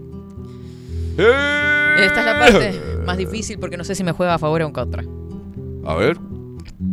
[1.16, 2.72] Esta es la parte
[3.06, 5.04] más difícil porque no sé si me juega a favor o en contra.
[5.84, 6.16] A ver,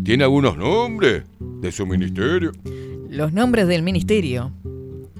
[0.03, 2.52] ¿tiene algunos nombres de su ministerio?
[3.10, 4.52] Los nombres del ministerio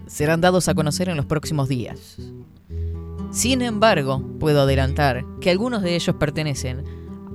[0.08, 2.18] serán dados a conocer en los próximos días.
[3.32, 6.84] Sin embargo, puedo adelantar que algunos de ellos pertenecen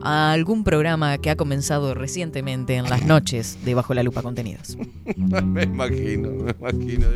[0.05, 4.77] a algún programa que ha comenzado recientemente en las noches de Bajo la Lupa Contenidos.
[5.17, 7.07] me imagino, me imagino.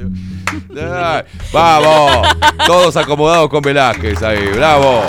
[0.81, 2.28] Ay, ¡Vamos!
[2.66, 5.02] Todos acomodados con Velázquez ahí, bravo.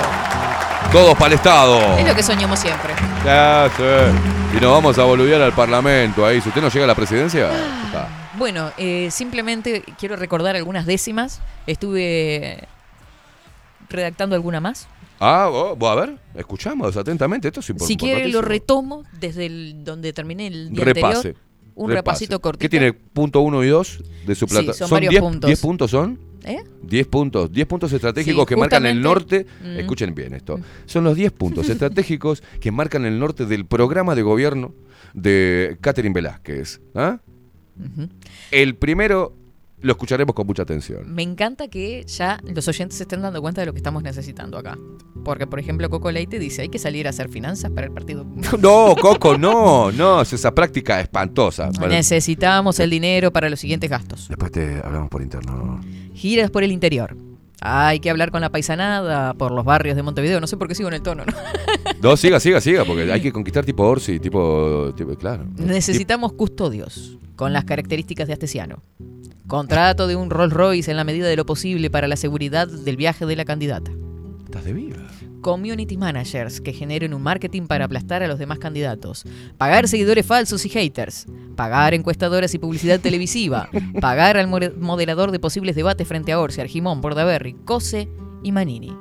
[0.92, 1.98] Todos para el Estado.
[1.98, 2.92] Es lo que soñamos siempre.
[3.24, 4.10] Ya sé.
[4.56, 6.40] Y nos vamos a boludear al Parlamento ahí.
[6.40, 7.50] Si usted no llega a la presidencia,
[7.86, 8.08] está.
[8.36, 11.40] Bueno, eh, simplemente quiero recordar algunas décimas.
[11.66, 12.66] Estuve
[13.88, 14.88] redactando alguna más.
[15.20, 17.48] Ah, vos, a ver, escuchamos atentamente.
[17.48, 17.98] Esto es Si importante.
[18.02, 21.16] quiere lo retomo desde el, donde terminé el día Repase.
[21.16, 21.36] anterior.
[21.74, 21.96] Un repase.
[21.96, 22.60] repasito cortito.
[22.62, 22.92] ¿Qué tiene?
[22.92, 24.72] ¿Punto 1 y 2 de su Sí, plata?
[24.72, 25.48] son ¿Son varios 10 puntos.
[25.48, 26.18] 10 puntos son?
[26.44, 26.58] ¿Eh?
[26.82, 29.46] 10 puntos, 10 puntos estratégicos Sí, que marcan el norte.
[29.62, 29.78] mm.
[29.78, 30.58] Escuchen bien esto.
[30.86, 34.74] Son los 10 puntos estratégicos que marcan el norte del programa de gobierno
[35.14, 36.80] de Catherine Velázquez.
[36.94, 37.18] ¿ah?
[38.50, 39.34] El primero
[39.82, 41.14] lo escucharemos con mucha atención.
[41.14, 44.58] Me encanta que ya los oyentes se estén dando cuenta de lo que estamos necesitando
[44.58, 44.78] acá.
[45.24, 48.26] Porque, por ejemplo, Coco Leite dice, hay que salir a hacer finanzas para el partido.
[48.60, 51.70] No, Coco, no, no, es esa práctica espantosa.
[51.78, 54.28] Bueno, Necesitamos el dinero para los siguientes gastos.
[54.28, 55.80] después te hablamos por interno.
[56.14, 57.16] Giras por el interior.
[57.62, 60.40] Hay que hablar con la paisanada por los barrios de Montevideo.
[60.40, 61.32] No sé por qué sigo en el tono, ¿no?
[62.02, 65.44] No, siga, siga, siga, porque hay que conquistar tipo Orsi, tipo, tipo claro.
[65.58, 68.82] Necesitamos custodios con las características de Astesiano.
[69.50, 72.96] Contrato de un Rolls Royce en la medida de lo posible para la seguridad del
[72.96, 73.90] viaje de la candidata.
[74.44, 74.98] Estás de viva.
[75.42, 79.24] Community managers que generen un marketing para aplastar a los demás candidatos.
[79.58, 81.26] Pagar seguidores falsos y haters.
[81.56, 83.68] Pagar encuestadoras y publicidad televisiva.
[84.00, 88.08] Pagar al moderador de posibles debates frente a Orsi, Argimón, Bordaberry, Cose
[88.44, 88.96] y Manini.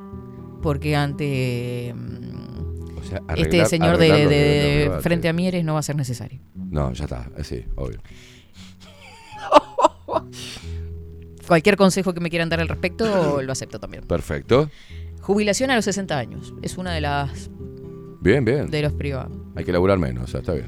[0.64, 5.84] Porque ante mm, O sea, este señor de, de- frente a Mieres no va a
[5.84, 6.42] ser necesario.
[6.56, 7.30] No, ya está.
[7.38, 8.00] eh, Sí, obvio.
[11.48, 14.04] Cualquier consejo que me quieran dar al respecto lo acepto también.
[14.06, 14.70] Perfecto.
[15.22, 16.54] Jubilación a los 60 años.
[16.62, 17.50] Es una de las
[18.22, 18.70] Bien, bien.
[18.70, 19.36] de los privados.
[19.56, 20.68] Hay que laburar menos, o sea, está bien.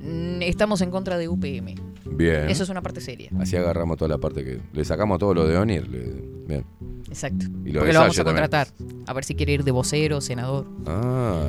[0.00, 1.74] Mm, Estamos en contra de UPM.
[2.12, 2.48] Bien.
[2.48, 3.30] Eso es una parte seria.
[3.38, 4.58] Así agarramos toda la parte que.
[4.72, 5.86] Le sacamos todo lo de ONIR.
[5.88, 6.64] le- Bien.
[7.08, 7.46] Exacto.
[7.64, 8.42] Y lo Porque lo vamos a también.
[8.42, 8.68] contratar.
[9.06, 10.66] A ver si quiere ir de vocero, senador.
[10.86, 11.46] Ah.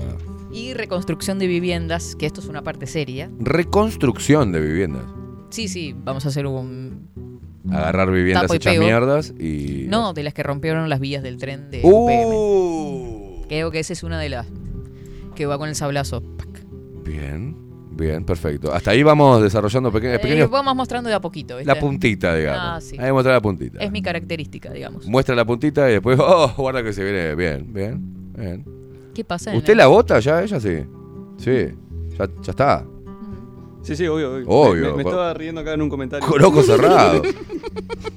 [0.51, 3.31] Y reconstrucción de viviendas, que esto es una parte seria.
[3.39, 5.03] Reconstrucción de viviendas.
[5.51, 7.07] Sí, sí, vamos a hacer un...
[7.69, 8.85] Agarrar viviendas Tapo y hechas pego.
[8.85, 9.85] mierdas y.
[9.87, 11.89] No, de las que rompieron las vías del tren de Uh.
[13.39, 13.47] UPM.
[13.47, 14.47] Creo que esa es una de las
[15.35, 16.23] que va con el sablazo.
[17.05, 17.55] Bien,
[17.91, 18.73] bien, perfecto.
[18.73, 20.49] Hasta ahí vamos desarrollando peque- Eh, pequeños.
[20.49, 21.57] vamos mostrando de a poquito.
[21.57, 21.71] ¿viste?
[21.71, 22.61] la puntita, digamos.
[22.63, 22.97] Ah, sí.
[22.99, 23.77] Ahí muestra la puntita.
[23.79, 25.05] Es mi característica, digamos.
[25.07, 27.35] Muestra la puntita y después, oh, guarda que se viene.
[27.35, 28.65] Bien, bien, bien.
[29.13, 29.51] ¿Qué pasa?
[29.51, 30.41] en ¿Usted la vota ya?
[30.41, 30.77] Ella sí.
[31.37, 31.67] Sí,
[32.17, 32.85] ya, ya está.
[33.83, 34.45] Sí, sí, obvio, obvio.
[34.47, 36.27] Obvio, Me, me- me por- estaba riendo acá en un comentario.
[36.27, 37.21] Con ojos cerrados.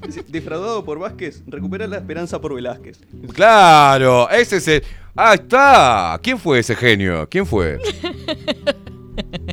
[0.07, 3.01] Dice, Defraudado por Vázquez, recupera la esperanza por Velázquez.
[3.33, 4.83] Claro, ese es el.
[5.17, 6.19] ¡Ah, está!
[6.23, 7.27] ¿Quién fue ese genio?
[7.31, 7.79] ¿Quién fue?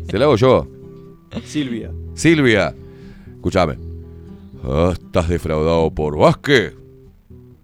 [0.09, 0.67] Se lo hago yo.
[1.45, 1.91] Silvia.
[2.13, 2.75] Silvia,
[3.35, 3.77] escúchame.
[4.63, 6.73] Ah, ¿Estás defraudado por Vázquez?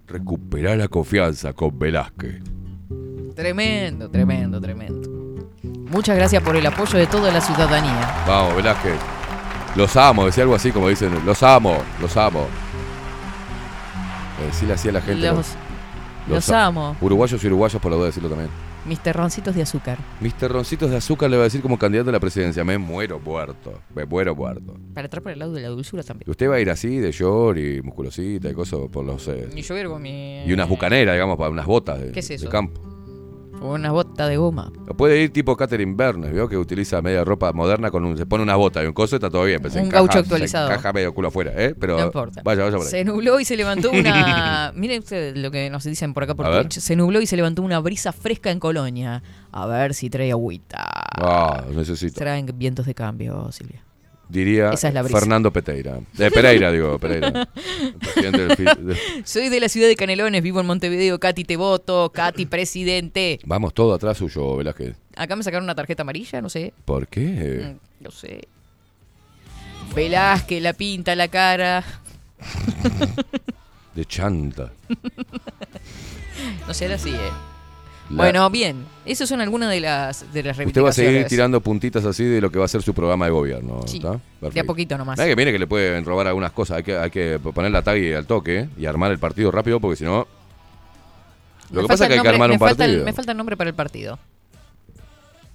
[0.07, 2.41] Recuperá la confianza con Velázquez.
[3.35, 5.16] Tremendo, tremendo, tremendo.
[5.89, 8.23] Muchas gracias por el apoyo de toda la ciudadanía.
[8.27, 8.95] Vamos, Velázquez.
[9.75, 11.13] Los amo, decía algo así como dicen.
[11.25, 12.47] Los amo, los amo.
[14.41, 15.27] Eh, Decirle así a la gente.
[15.27, 15.55] Los,
[16.27, 16.95] los amo.
[17.01, 18.49] Uruguayos y uruguayos, por la duda decirlo también.
[18.85, 19.97] Mis terroncitos de azúcar.
[20.21, 22.63] Mis terroncitos de azúcar le va a decir como candidato a la presidencia.
[22.63, 23.81] Me muero muerto.
[23.93, 24.75] Me muero muerto.
[24.93, 26.29] Para entrar por el lado de la dulzura también.
[26.29, 29.27] Usted va a ir así, de short y musculosita y cosas por los.
[29.27, 30.43] eh, Y yo con mi.
[30.45, 32.49] y unas bucaneras, digamos, para unas botas de, ¿Qué es de eso?
[32.49, 32.81] campo.
[33.61, 34.71] Una bota de goma.
[34.97, 36.47] Puede ir tipo Catherine Bernes, ¿vio?
[36.47, 39.17] Que utiliza media ropa moderna, con un, se pone una bota y un coso y
[39.17, 39.59] está todo bien.
[39.61, 40.67] pero Un encaja- gaucho actualizado.
[40.67, 41.75] Se encaja medio culo afuera, ¿eh?
[41.77, 42.41] Pero No importa.
[42.43, 42.91] vaya, vaya por ahí.
[42.91, 44.71] Se nubló y se levantó una.
[44.75, 46.45] Miren ustedes lo que nos dicen por acá por.
[46.61, 46.79] Twitch.
[46.79, 49.23] Se nubló y se levantó una brisa fresca en Colonia.
[49.51, 50.85] A ver si trae agüita.
[51.19, 52.19] Ah, necesito.
[52.19, 53.83] Traen vientos de cambio, Silvia.
[54.29, 54.81] Diría es.
[54.81, 55.99] Fernando Pereira.
[56.13, 57.31] De Pereira, digo, Pereira.
[58.15, 61.19] Del Soy de la ciudad de Canelones, vivo en Montevideo.
[61.19, 62.11] Katy, te voto.
[62.13, 63.39] Katy, presidente.
[63.45, 64.95] Vamos todo atrás suyo, Velázquez.
[65.15, 66.73] Acá me sacaron una tarjeta amarilla, no sé.
[66.85, 67.77] ¿Por qué?
[67.79, 68.47] Mm, No sé.
[69.95, 71.83] Velázquez, la pinta, la cara.
[73.95, 74.71] De chanta.
[76.67, 77.31] No sé, era así, eh.
[78.09, 78.85] La- Bueno, bien.
[79.05, 82.39] Esas son algunas de las, de las Usted va a seguir tirando puntitas así de
[82.41, 83.81] lo que va a ser su programa de gobierno.
[83.85, 85.17] Sí, de a poquito nomás.
[85.17, 86.77] Nada que viene que le pueden robar algunas cosas.
[86.77, 89.97] Hay que, hay que poner la tag al toque y armar el partido rápido porque
[89.97, 90.25] si no.
[91.71, 93.05] Lo Me que pasa es que hay que armar un me falta el- partido.
[93.05, 94.17] me falta el nombre para el partido.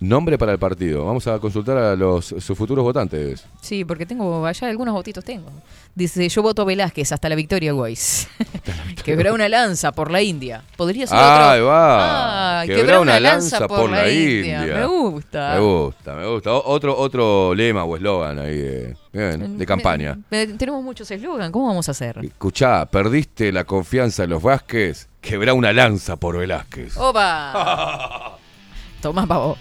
[0.02, 1.04] Nombre para el partido.
[1.04, 3.44] Vamos a consultar a los sus futuros votantes.
[3.60, 5.48] Sí, porque tengo allá algunos votitos tengo.
[5.94, 8.26] Dice, yo voto Velázquez hasta la victoria, guys.
[9.04, 10.64] Quebrá una lanza por la India.
[10.76, 11.28] Podría ser otro.
[11.44, 12.60] Ahí va.
[12.62, 14.62] Ah, Quebrá una lanza por la India.
[14.62, 15.54] Me gusta.
[15.54, 16.52] Me gusta, me gusta.
[16.52, 20.18] O- Otro, otro lema o eslogan ahí de, bien, de campaña.
[20.30, 21.52] Me- tenemos muchos eslogan.
[21.52, 22.18] ¿Cómo vamos a hacer?
[22.24, 26.96] Escuchá, perdiste la confianza en los Vázquez, quebrá una lanza por Velázquez.
[26.96, 28.36] ¡Opa!
[29.02, 29.56] Tomá, pavo.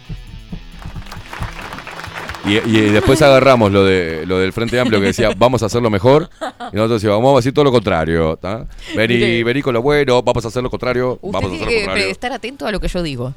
[2.45, 5.89] Y, y después agarramos lo de lo del Frente Amplio que decía, vamos a hacerlo
[5.91, 6.29] mejor.
[6.71, 8.35] Y nosotros decíamos, vamos a decir todo lo contrario.
[8.37, 8.65] ¿tá?
[8.95, 9.43] Vení, Mire.
[9.43, 11.19] vení con lo bueno, vamos a hacer lo contrario.
[11.21, 12.11] Usted Vamos a tiene hacer lo que contrario.
[12.11, 13.33] estar atento a lo que yo digo.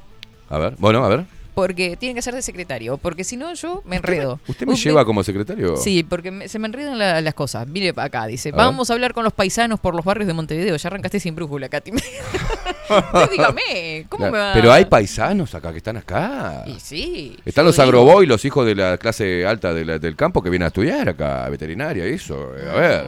[0.49, 1.25] A ver, bueno, a ver.
[1.55, 2.97] Porque tiene que ser de secretario.
[2.97, 4.41] Porque si no, yo me enredo.
[4.49, 5.77] ¿Usted me lleva como secretario?
[5.77, 7.67] Sí, porque me- se me enredan la- las cosas.
[7.69, 8.59] Mire acá, dice, A ver.
[8.59, 10.75] vamos a hablar con los paisanos por los barrios de Montevideo.
[10.77, 11.93] Ya arrancaste sin brújula, Katy.
[13.31, 14.53] Dígame, ¿cómo me va?
[14.53, 16.65] Pero hay paisanos acá que están acá.
[16.67, 17.37] Y sí.
[17.45, 20.65] Están los agroboy, los hijos de la clase alta de la- del campo que vienen
[20.65, 22.53] a estudiar acá, veterinaria, eso.
[22.57, 23.05] eh, A ver.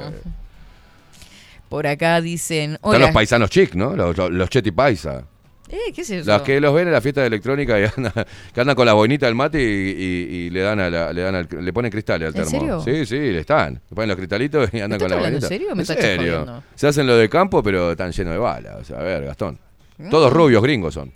[1.68, 3.96] Por acá dicen, Están los paisanos chic, ¿no?
[3.96, 5.24] Los, los, los cheti paisa.
[5.68, 6.30] Eh, ¿qué es eso?
[6.30, 8.12] Los que los ven en la fiesta de electrónica y andan,
[8.54, 11.22] que andan con la boinita del mate y, y- y le dan a la- le
[11.22, 12.80] dan al- le ponen cristales al ¿En termo.
[12.82, 13.04] serio?
[13.04, 13.74] Sí, sí, le están.
[13.74, 15.48] Le ponen los cristalitos y andan con la en boinita.
[15.48, 16.62] serio o me ¿En serio?
[16.76, 18.76] Se hacen lo de campo, pero están llenos de balas.
[18.80, 19.58] O sea, a ver, Gastón.
[19.98, 20.10] Mm.
[20.10, 21.12] Todos rubios gringos son.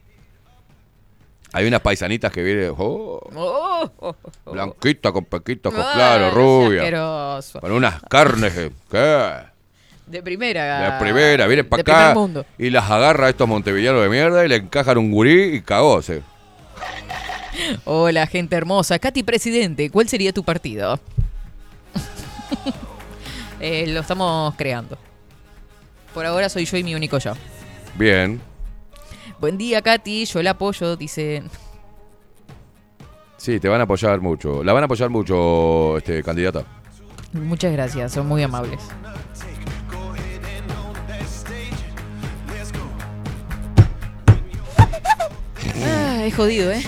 [1.53, 4.15] Hay unas paisanitas que vienen, oh, Oh,
[4.53, 6.83] blanquita con pequitos, con Ah, claro, rubia.
[7.61, 9.35] Con unas carnes que, ¿qué?
[10.11, 10.93] De primera.
[10.93, 12.45] De primera, vienen para acá mundo.
[12.59, 16.03] y las agarra a estos montevillanos de mierda y le encajan un gurí y cagó.
[16.03, 16.15] sí.
[17.85, 18.99] Hola, gente hermosa.
[18.99, 20.99] Katy Presidente, ¿cuál sería tu partido?
[23.62, 24.97] Eh, lo estamos creando.
[26.15, 27.35] Por ahora soy yo y mi único yo.
[27.95, 28.41] Bien.
[29.39, 30.24] Buen día, Katy.
[30.24, 31.43] Yo la apoyo, dice.
[33.37, 34.65] Sí, te van a apoyar mucho.
[34.65, 36.65] La van a apoyar mucho, este, candidata.
[37.35, 38.81] Muchas gracias, son muy amables.
[45.82, 46.82] Ah, es jodido, ¿eh?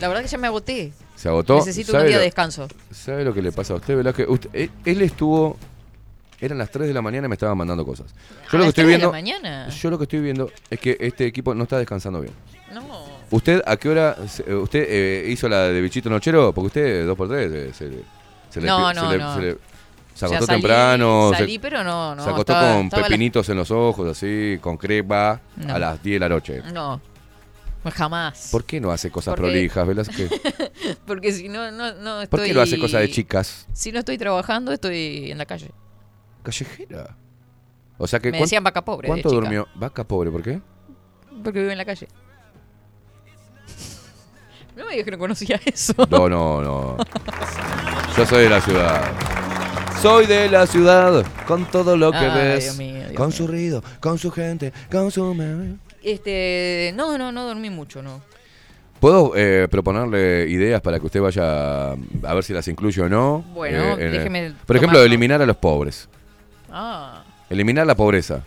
[0.00, 0.92] La verdad que ya me agoté.
[1.16, 1.56] Se agotó.
[1.58, 2.68] Necesito un ¿Sabe día lo- de descanso.
[2.90, 4.26] ¿Sabe lo que le pasa a usted, Velázquez?
[4.28, 5.56] Usted- él, él estuvo.
[6.40, 8.06] Eran las 3 de la mañana y me estaban mandando cosas.
[8.10, 9.12] Yo ¿A lo que las estoy tres de la viendo.
[9.12, 9.68] mañana?
[9.68, 12.34] Yo lo que estoy viendo es que este equipo no está descansando bien.
[12.74, 12.82] No.
[13.30, 14.16] ¿Usted a qué hora?
[14.44, 16.52] eh, ¿Usted eh, hizo la de bichito nochero?
[16.52, 18.02] Porque usted, 2x3, eh, se, le-
[18.50, 19.34] se le- No, se no, le- no.
[19.36, 19.52] se le-
[20.14, 21.30] se O sea, salí- temprano.
[21.32, 24.58] salí, pero no, no, Se acostó estaba- con estaba la- pepinitos en los ojos, así,
[24.60, 25.74] con crema, No.
[25.76, 26.60] a las 10 de la noche.
[26.72, 27.00] No,
[27.90, 28.48] jamás.
[28.52, 30.30] ¿Por qué no hace cosas Porque- prolijas, Velázquez?
[31.06, 32.38] Porque si no, no, no estoy...
[32.38, 33.66] ¿Por qué no hace cosas de chicas?
[33.72, 35.70] Si no estoy trabajando, estoy en la calle.
[36.42, 37.16] Callejera.
[37.98, 38.30] O sea que.
[38.30, 39.40] Me ¿cuán- decían vaca pobre de ¿Cuánto chica.
[39.40, 39.68] durmió?
[39.74, 40.60] Vaca pobre, ¿por qué?
[41.42, 42.08] Porque vivo en la calle.
[44.76, 45.92] No me digas que no conocía eso.
[46.10, 46.96] No, no, no.
[48.16, 49.04] Yo soy de la ciudad.
[50.00, 52.64] Soy de la ciudad, con todo lo que Ay, ves.
[52.64, 53.36] Dios mío, Dios con mío.
[53.36, 55.34] su ruido, con su gente, con su...
[56.02, 58.20] Este, no, no, no dormí mucho, no.
[59.00, 63.44] ¿Puedo eh, proponerle ideas para que usted vaya a ver si las incluye o no?
[63.52, 66.08] Bueno, en el- déjeme Por ejemplo, eliminar a los pobres.
[66.70, 68.42] Ah, Eliminar la pobreza.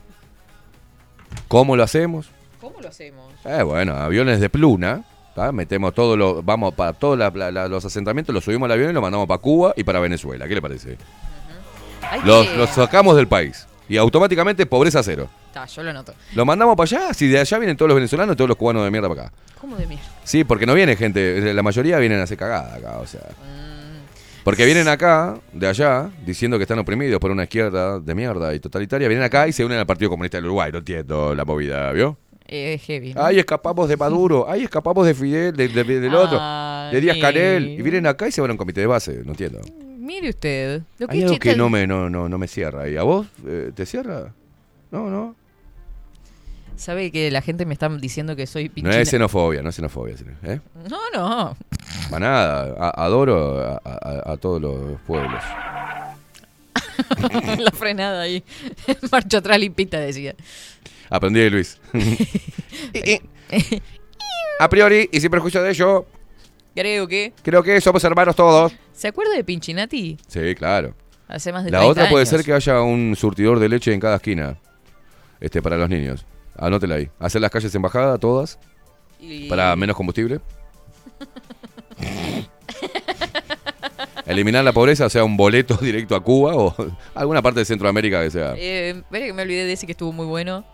[1.48, 2.30] ¿Cómo lo hacemos?
[2.62, 3.32] ¿cómo lo hacemos?
[3.46, 5.04] Eh, bueno, aviones de pluna.
[5.36, 5.52] ¿tá?
[5.52, 7.18] Metemos todo lo, vamos para todos
[7.70, 10.48] los asentamientos, los subimos al avión y lo mandamos para Cuba y para Venezuela.
[10.48, 10.98] ¿Qué le parece?
[12.24, 13.68] Los, que- los sacamos del país.
[13.88, 15.30] Y automáticamente pobreza cero.
[15.48, 16.14] Está, yo lo noto.
[16.34, 18.84] Lo mandamos para allá, si de allá vienen todos los venezolanos y todos los cubanos
[18.84, 19.34] de mierda para acá.
[19.62, 20.06] ¿Cómo de mierda?
[20.24, 23.22] Sí, porque no viene gente, la mayoría vienen a hacer cagada acá, o sea.
[23.22, 24.44] Mm.
[24.44, 28.60] Porque vienen acá, de allá, diciendo que están oprimidos por una izquierda de mierda y
[28.60, 30.72] totalitaria, vienen acá y se unen al Partido Comunista del Uruguay.
[30.72, 32.18] No entiendo la movida, ¿vio?
[32.48, 33.14] Eh, heavy.
[33.16, 33.24] ¿no?
[33.26, 37.18] Ay, escapamos de Maduro, ay, escapamos de Fidel, de- de- del otro, Ay, de Díaz
[37.20, 37.70] Canel.
[37.70, 39.62] Y vienen acá y se van a un comité de base, no entiendo.
[40.06, 40.84] Mire usted.
[41.00, 42.88] Lo que Hay es algo que no me, no, no, no me cierra.
[42.88, 44.32] ¿Y a vos eh, te cierra?
[44.92, 45.36] No, no.
[46.76, 49.00] ¿Sabe que la gente me está diciendo que soy No pinchina?
[49.02, 50.16] es xenofobia, no es xenofobia.
[50.44, 50.60] ¿eh?
[50.90, 51.58] No, no.
[52.12, 55.42] Para nada, a- adoro a, a- a todos los pueblos.
[57.60, 58.44] la frenada ahí.
[59.12, 60.36] Marcha atrás limpita, decía.
[61.10, 61.80] Aprendí de Luis.
[62.94, 63.22] Y- y-
[64.60, 66.06] a priori, y sin perjuicio de ello,
[66.76, 67.34] Creo que.
[67.42, 68.72] creo que somos hermanos todos.
[68.96, 70.18] ¿Se acuerda de Pinchinati?
[70.28, 70.94] Sí, claro.
[71.28, 72.30] Hace más de La 30 otra puede años.
[72.30, 74.58] ser que haya un surtidor de leche en cada esquina.
[75.40, 76.26] Este, para los niños.
[76.58, 77.10] Anótela ahí.
[77.20, 78.58] Hacer las calles en bajada, todas.
[79.20, 80.40] Y- Para menos combustible.
[84.26, 86.76] Eliminar la pobreza, o sea, un boleto directo a Cuba o
[87.14, 88.54] alguna parte de Centroamérica que sea.
[88.58, 90.66] Eh, espere que me olvidé de ese que estuvo muy bueno.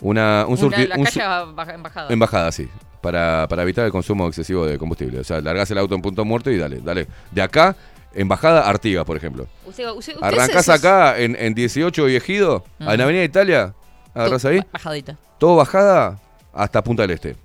[0.00, 2.12] Una, un Una, surti- la un calle su- baja- embajada.
[2.12, 2.68] Embajada, sí.
[3.06, 5.20] Para, para evitar el consumo excesivo de combustible.
[5.20, 7.06] O sea, largás el auto en punto muerto y dale, dale.
[7.30, 7.76] De acá,
[8.12, 9.46] embajada Artigas, por ejemplo.
[9.64, 12.88] Usted, usted, usted Arrancás acá en, en 18 y Ejido, Mm.
[12.90, 13.74] en Avenida Italia,
[14.12, 16.18] agarrás ahí, Bajadita, todo bajada
[16.52, 17.36] hasta Punta del Este.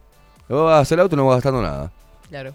[0.49, 1.91] No vas el auto, no vas gastando nada.
[2.27, 2.53] claro.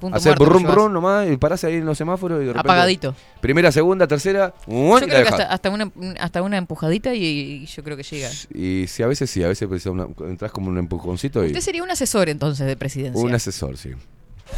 [0.00, 2.60] Punto Hacer muerto, brum brum nomás y parás ahí en los semáforos y de repente.
[2.68, 3.14] Apagadito.
[3.42, 7.82] Primera, segunda, tercera, Yo creo que hasta, hasta una, hasta una empujadita y, y yo
[7.84, 8.30] creo que llega.
[8.54, 11.48] Y sí, a veces sí, a veces precisa una- entras como un empujoncito y.
[11.48, 13.22] Usted sería un asesor entonces de presidencia.
[13.22, 13.90] Un asesor, sí.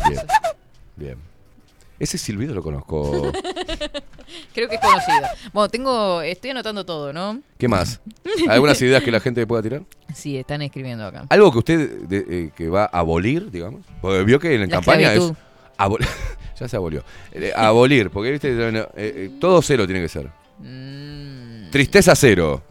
[0.09, 0.20] Bien.
[0.97, 1.31] Bien.
[2.03, 3.31] Ese silbido lo conozco.
[4.55, 5.20] Creo que es conocido.
[5.53, 7.41] Bueno, tengo, estoy anotando todo, ¿no?
[7.59, 8.01] ¿Qué más?
[8.49, 9.83] ¿Algunas ideas que la gente pueda tirar?
[10.12, 11.27] Sí, están escribiendo acá.
[11.29, 13.83] ¿Algo que usted de- eh, que va a abolir, digamos?
[14.01, 15.37] Porque vio que en la, La campaña esclavitud.
[15.37, 15.79] es.
[15.79, 16.05] abol-
[16.59, 17.05] ya se abolió.
[17.31, 20.29] Eh, abolir, porque viste, eh, eh, todo cero tiene que ser.
[20.59, 21.70] Mm.
[21.70, 22.65] Tristeza cero.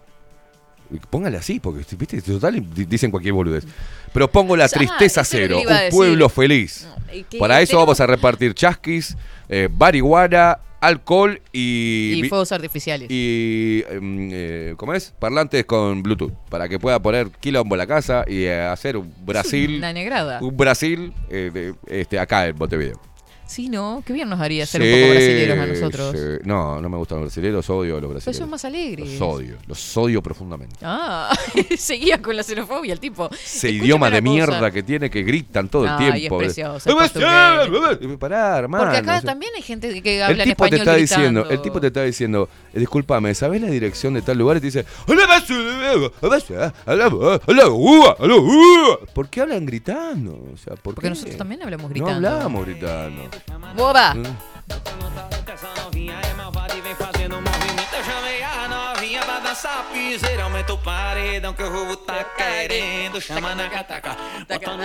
[1.10, 3.66] Póngale así, porque viste, total di- dicen cualquier boludez.
[4.14, 6.88] Pero pongo la tristeza cero, un pueblo feliz.
[7.14, 9.16] ¿Y qué- Para eso vamos a repartir chasquis,
[9.50, 12.14] eh, marihuana, alcohol y.
[12.16, 13.08] Y fuegos artificiales.
[13.12, 15.14] y em, eh, ¿cómo es?
[15.20, 19.14] Parlantes con Bluetooth para que pueda poner quilombo en la casa y eh, hacer un
[19.26, 20.40] Brasil, Una negrada.
[20.42, 23.00] un Brasil eh, este acá en Montevideo.
[23.52, 24.02] Sí, ¿no?
[24.06, 26.16] Qué bien nos haría ser un poco brasileños a nosotros.
[26.18, 26.42] sí.
[26.46, 28.38] No, no me gustan los brasileños, odio a los Pero brasileños.
[28.38, 29.10] son más alegres.
[29.12, 30.78] Los odio, los odio profundamente.
[30.84, 31.30] Ah,
[31.78, 33.30] seguía con la xenofobia el tipo.
[33.32, 34.22] Ese Escúchame idioma de cosa.
[34.22, 36.38] mierda que tiene que gritan todo el es tiempo.
[36.38, 38.18] precioso, el portugués.
[38.18, 38.84] Pará, hermano.
[38.86, 41.62] Porque acá también hay gente que habla el tipo en te español está diciendo, el
[41.62, 44.58] tipo te está diciendo, discúlpame, ¿sabés la dirección de tal lugar?
[44.58, 44.86] Y te dice,
[49.14, 50.34] ¿por qué hablan gritando?
[50.54, 51.10] O sea, ¿por Porque qué?
[51.10, 52.28] nosotros también hablamos No gritando.
[52.30, 53.24] hablamos gritando.
[53.76, 54.14] Boba!
[59.52, 63.20] dança piseira, aumenta o paredão que o roubo tá querendo.
[63.20, 64.16] Chama na cataca,
[64.48, 64.84] bota no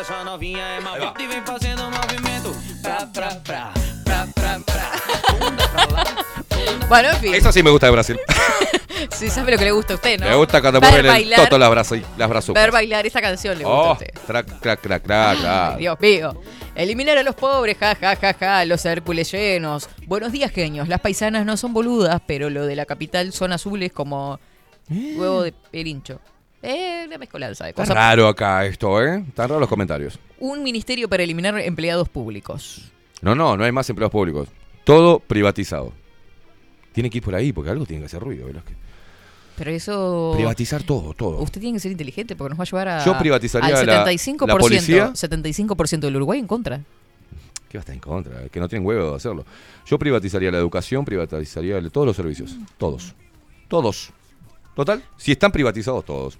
[0.00, 2.56] essa novinha é maldita e vem fazendo um movimento.
[2.82, 3.72] Pra, pra, pra,
[4.04, 4.90] pra, pra, pra.
[6.88, 7.36] Bora ouvir.
[7.36, 8.16] Isso assim me gusta de Brasil.
[9.10, 10.26] Sí, sabe lo que le gusta a usted, ¿no?
[10.28, 12.52] Me gusta cuando Ver mueven el bailar- toto las.
[12.54, 14.10] Ver bailar esa canción le gusta a Oh, usted.
[14.26, 16.40] crack, crack, crack, crack, Ay, Dios mío.
[16.74, 19.88] Eliminar a los pobres, ja, ja, ja, ja, los Hércules llenos.
[20.06, 20.86] Buenos días, genios.
[20.88, 24.38] Las paisanas no son boludas, pero lo de la capital son azules como
[24.90, 26.20] huevo de perincho.
[26.62, 27.96] Eh, una mezcolanza de Está cosas.
[27.96, 29.24] raro acá esto, ¿eh?
[29.28, 30.18] Están raros los comentarios.
[30.38, 32.90] Un ministerio para eliminar empleados públicos.
[33.20, 34.48] No, no, no hay más empleados públicos.
[34.84, 35.92] Todo privatizado.
[36.92, 38.76] Tiene que ir por ahí porque algo tiene que hacer ruido, Velázquez.
[39.58, 40.32] Pero eso...
[40.36, 41.38] Privatizar todo, todo.
[41.38, 44.04] Usted tiene que ser inteligente porque nos va a llevar a, Yo privatizaría al la-
[44.06, 45.10] 75%, la policía.
[45.12, 46.80] 75% del Uruguay en contra.
[47.68, 48.48] ¿Qué va a estar en contra?
[48.48, 49.44] Que no tienen huevo de hacerlo.
[49.86, 52.56] Yo privatizaría la educación, privatizaría todos los servicios.
[52.78, 53.14] Todos.
[53.68, 54.10] Todos.
[54.74, 56.38] Total, si están privatizados todos.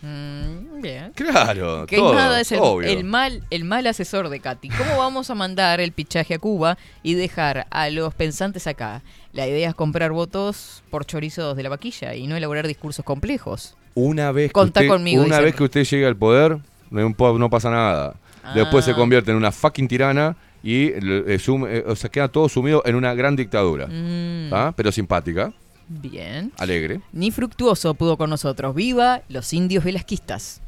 [0.00, 1.12] Mm, bien.
[1.14, 2.88] Claro, Que todo, nada es el, obvio.
[2.88, 4.68] el mal, el mal asesor de Katy.
[4.68, 9.02] ¿Cómo vamos a mandar el pichaje a Cuba y dejar a los pensantes acá?
[9.32, 13.76] La idea es comprar votos por chorizos de la vaquilla y no elaborar discursos complejos.
[13.94, 16.58] Una vez que usted, conmigo, una vez que usted llegue al poder,
[16.90, 18.14] no, pasa nada.
[18.54, 18.94] Después se Ah.
[18.94, 23.12] convierte en una fucking tirana y eh, eh, o sea, queda todo sumido en una
[23.14, 23.86] gran dictadura.
[23.86, 24.52] Mm.
[24.52, 24.72] ¿Ah?
[24.74, 25.52] Pero simpática,
[25.88, 26.50] Bien.
[26.56, 27.00] alegre.
[27.12, 28.74] Ni fructuoso pudo con nosotros.
[28.74, 30.62] ¡Viva los indios velasquistas!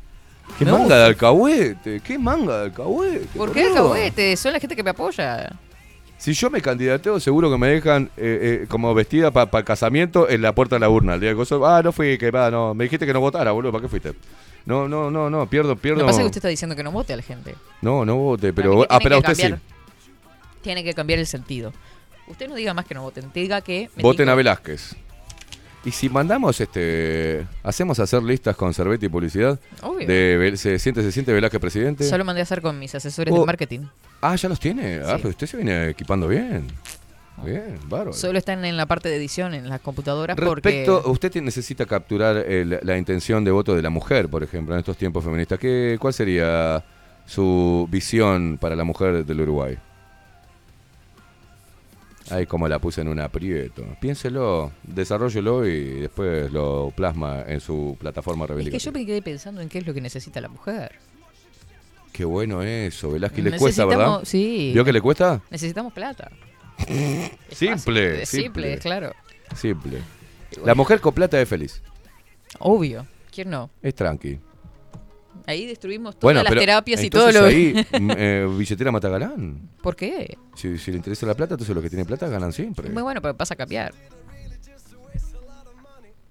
[0.59, 2.01] ¿Qué manga de alcahuete?
[2.01, 3.27] ¿Qué manga de alcahuete?
[3.37, 4.37] ¿Por qué alcahuete?
[4.37, 5.51] Son la gente que me apoya.
[6.21, 10.29] Si yo me candidateo, seguro que me dejan eh, eh, como vestida para el casamiento
[10.29, 11.15] en la puerta de la urna.
[11.15, 12.75] El día coso, ah, no fui, que va, no.
[12.75, 14.13] Me dijiste que no votara, boludo, ¿para qué fuiste?
[14.67, 16.01] No, no, no, no, pierdo, Lo pierdo.
[16.01, 17.55] que pasa es que usted está diciendo que no vote a la gente.
[17.81, 18.81] No, no vote, mí pero.
[18.83, 19.75] que Ah, pero que usted cambiar- sí.
[20.61, 21.73] Tiene que cambiar el sentido.
[22.27, 23.89] Usted no diga más que no voten, diga que...
[23.97, 24.95] Voten a Velázquez.
[25.85, 29.59] Y si mandamos, este, hacemos hacer listas con Cerveti y publicidad.
[29.83, 30.07] Obvio.
[30.07, 32.05] De, se siente, se siente Velázquez presidente.
[32.05, 33.41] Solo mandé a hacer con mis asesores Oh.
[33.41, 33.81] de marketing.
[34.21, 35.01] Ah, ya los tiene.
[35.05, 36.67] Ah, pero usted se viene equipando bien.
[37.43, 38.13] Bien, bárbaro.
[38.13, 41.11] Solo están en la parte de edición, en las computadoras, Respecto, porque...
[41.27, 44.99] usted necesita capturar el- la intención de voto de la mujer, por ejemplo, en estos
[44.99, 45.59] tiempos feministas.
[45.59, 46.85] ¿Qué, ¿Cuál sería
[47.25, 49.79] su visión para la mujer del Uruguay?
[52.31, 53.85] Ay, como la puse en un aprieto.
[54.01, 58.93] Piénselo, desarrollelo y después lo plasma en su plataforma Es que reivindicativa.
[58.93, 60.93] yo me quedé pensando en qué es lo que necesita la mujer.
[62.13, 63.45] Qué bueno eso, Velázquez.
[63.45, 64.21] Le cuesta, ¿verdad?
[64.25, 64.71] sí.
[64.75, 65.41] ¿Vio que le cuesta?
[65.51, 66.31] Necesitamos plata.
[66.89, 69.13] Es Simple, es simple, claro.
[69.55, 69.99] Simple.
[70.65, 71.83] La mujer con plata es feliz.
[72.59, 73.07] Obvio.
[73.33, 73.71] ¿Quién no?
[73.83, 74.39] Es tranqui.
[75.47, 79.71] Ahí destruimos todas Bueno, las terapias y todo lo ahí, eh, billetera mata galán.
[79.83, 80.37] ¿Por qué?
[80.55, 82.89] Si, si le interesa la plata, entonces los que tienen plata ganan siempre.
[82.91, 83.93] Muy bueno, pero pasa a cambiar.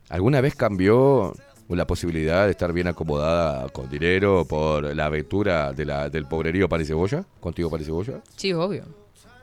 [0.10, 1.34] ¿Alguna vez cambió
[1.68, 6.68] la posibilidad de estar bien acomodada con dinero por la aventura de la, del pobrerío
[6.68, 7.24] pan y cebolla?
[7.40, 8.22] ¿Contigo pan y cebolla?
[8.36, 8.86] Sí, obvio.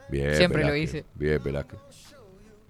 [0.09, 1.05] Bien, Siempre lo hice.
[1.15, 1.79] Bien, Velázquez.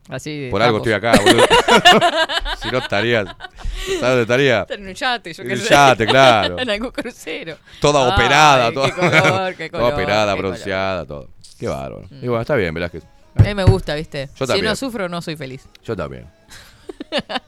[0.10, 0.88] Así Por algo estamos.
[0.88, 1.46] estoy acá, boludo.
[2.62, 3.26] si no estarías.
[3.26, 4.62] ¿Sabes dónde estaría?
[4.62, 5.70] Estar en un yate, yo En qué el sé.
[5.70, 6.60] yate, claro.
[6.60, 7.58] en algún crucero.
[7.82, 11.30] Toda Ay, operada, qué toda, color, qué toda operada, qué bronceada, todo.
[11.60, 12.08] Qué bárbaro.
[12.10, 13.04] Y bueno, está bien, Velázquez.
[13.36, 14.28] A mí me gusta, ¿viste?
[14.36, 14.66] Yo si también.
[14.66, 15.68] no sufro, no soy feliz.
[15.84, 16.28] Yo también.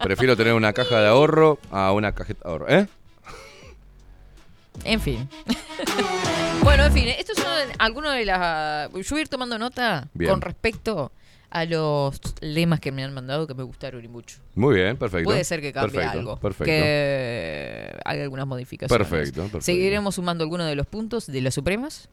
[0.04, 2.70] Prefiero tener una caja de ahorro a una cajeta de ahorro.
[2.70, 2.88] ¿Eh?
[4.84, 5.28] En fin.
[6.64, 7.46] bueno, en fin, estos son
[7.80, 8.92] algunos de las...
[8.92, 10.32] Yo voy a ir tomando nota Bien.
[10.32, 11.12] con respecto
[11.52, 14.38] a los lemas que me han mandado que me gustaron y mucho.
[14.56, 15.26] Muy bien, perfecto.
[15.26, 16.38] Puede ser que cambie Perfecto, algo.
[16.38, 16.66] Perfecto.
[16.66, 19.08] Que haga algunas modificaciones.
[19.08, 19.62] Perfecto, perfecto.
[19.62, 22.10] Seguiremos sumando algunos de los puntos de las Supremas.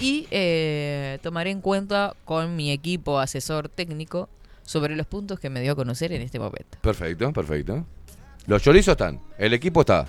[0.00, 4.28] Y eh, tomaré en cuenta con mi equipo asesor técnico
[4.62, 6.78] sobre los puntos que me dio a conocer en este momento.
[6.80, 7.86] Perfecto, perfecto.
[8.46, 9.20] Los chorizos están.
[9.36, 10.06] El equipo está.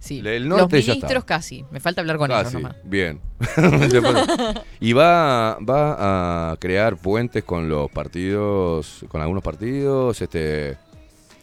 [0.00, 1.64] Sí, El los norte ministros casi.
[1.70, 2.76] Me falta hablar con ellos Casi, nomás.
[2.84, 3.20] bien.
[4.80, 10.76] y va, va a crear puentes con los partidos, con algunos partidos, este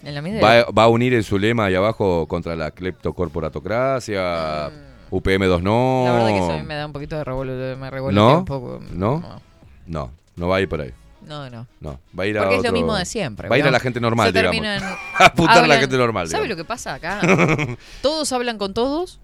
[0.03, 0.21] En la
[0.67, 4.69] va, a unir en su lema ahí abajo contra la cleptocorporatocracia.
[5.11, 6.03] UPM2 no.
[6.05, 8.39] La verdad que eso a mí me da un poquito de revolu me ¿No?
[8.39, 8.79] un poco.
[8.91, 9.41] ¿No?
[9.87, 10.91] No, no va a ir por ahí.
[11.29, 11.67] No, no.
[11.79, 13.47] No, va a ir a Porque es lo otro- mismo de siempre.
[13.47, 14.51] Va a ir a la gente normal, digamos.
[14.55, 14.81] terminan-
[15.19, 16.57] A apuntar a la gente normal, ¿Sabe digamos.
[16.57, 17.21] lo que pasa acá?
[18.01, 19.19] todos hablan con todos,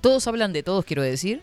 [0.00, 1.40] todos hablan de todos, quiero decir,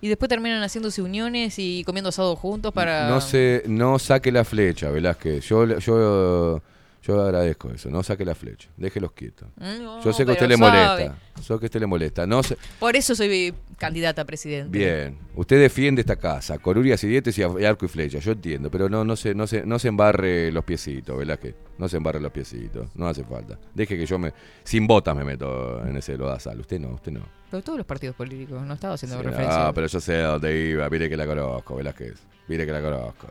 [0.00, 3.08] y después terminan haciéndose uniones y comiendo asado juntos para...
[3.08, 5.44] No se, no saque la flecha, Velázquez.
[5.48, 6.60] Yo, yo,
[7.06, 7.88] yo agradezco eso.
[7.90, 8.68] No saque la flecha.
[8.76, 9.48] Déjelos quietos.
[9.56, 11.16] No, yo sé que a usted le molesta.
[11.36, 12.26] Yo sé que a usted le molesta.
[12.26, 14.76] No se- Por eso soy candidata a presidente.
[14.76, 15.18] Bien.
[15.34, 16.58] Usted defiende esta casa.
[16.58, 18.18] Corurias y dientes y arco y flecha.
[18.18, 18.70] Yo entiendo.
[18.70, 21.54] Pero no, no, se, no, se, no se embarre los piecitos, Velázquez.
[21.78, 22.88] No se embarre los piecitos.
[22.94, 23.58] No hace falta.
[23.74, 24.32] Deje que yo me.
[24.64, 26.58] Sin botas me meto en ese lodazal.
[26.60, 27.20] Usted no, usted no.
[27.50, 29.68] Pero todos los partidos políticos, no estaba haciendo Sí, referencia.
[29.68, 30.88] ah, pero yo sé a dónde iba.
[30.90, 32.14] Mire que la conozco, Velázquez.
[32.48, 33.28] Mire que la conozco.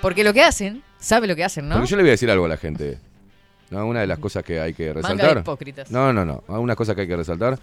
[0.00, 1.76] Porque lo que hacen, sabe lo que hacen, ¿no?
[1.76, 2.98] Porque yo le voy a decir algo a la gente.
[3.70, 5.38] No, una de las cosas que hay que Manga de resaltar.
[5.38, 5.90] hipócritas.
[5.90, 6.42] No, no, no.
[6.48, 7.58] Una cosa que hay que resaltar.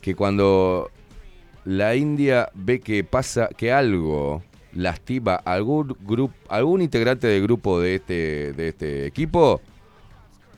[0.00, 0.90] Que cuando
[1.64, 4.42] la India ve que pasa, que algo
[4.74, 9.60] lastima a algún grupo, algún integrante del grupo de este, de este equipo,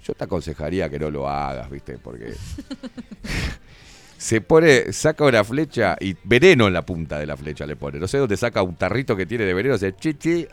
[0.05, 1.99] yo te aconsejaría que no lo hagas, ¿viste?
[1.99, 2.35] Porque
[4.17, 7.99] se pone, saca una flecha y veneno en la punta de la flecha le pone.
[7.99, 10.47] No sé dónde saca un tarrito que tiene de veneno, hace chichi,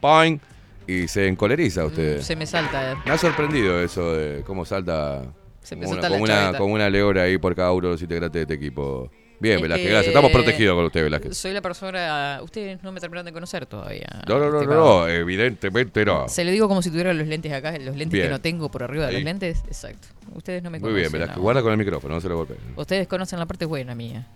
[0.00, 0.38] poing,
[0.86, 2.20] y se encoleriza usted.
[2.20, 3.00] Se me salta.
[3.04, 5.22] Me ha sorprendido eso de cómo salta
[5.62, 7.92] Se me como una, salta como, una, como una leora ahí por cada uno de
[7.94, 9.10] los integrantes de este equipo.
[9.40, 10.08] Bien, Es Velázquez, que- gracias.
[10.14, 11.36] Estamos protegidos con usted, Velázquez.
[11.36, 12.38] Soy la persona...
[12.44, 14.06] Ustedes no me terminaron de conocer todavía.
[14.28, 16.28] No, no, no, Este no, no, evidentemente no.
[16.28, 18.26] Se le digo como si tuviera los lentes acá, los lentes Bien.
[18.26, 19.14] que no tengo por arriba de Ahí.
[19.16, 19.64] los lentes.
[19.66, 20.06] Exacto.
[20.34, 21.00] Ustedes no me Muy conocen.
[21.02, 21.38] bien, Velázquez.
[21.42, 22.56] Guarda con el micrófono, no se lo golpee.
[22.76, 24.28] Ustedes conocen la parte buena mía.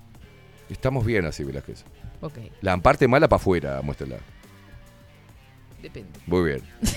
[0.68, 1.84] Estamos bien así, Velázquez.
[2.20, 4.16] Ok, La parte mala para afuera, muéstrela.
[5.82, 6.18] Depende.
[6.26, 6.62] Muy bien.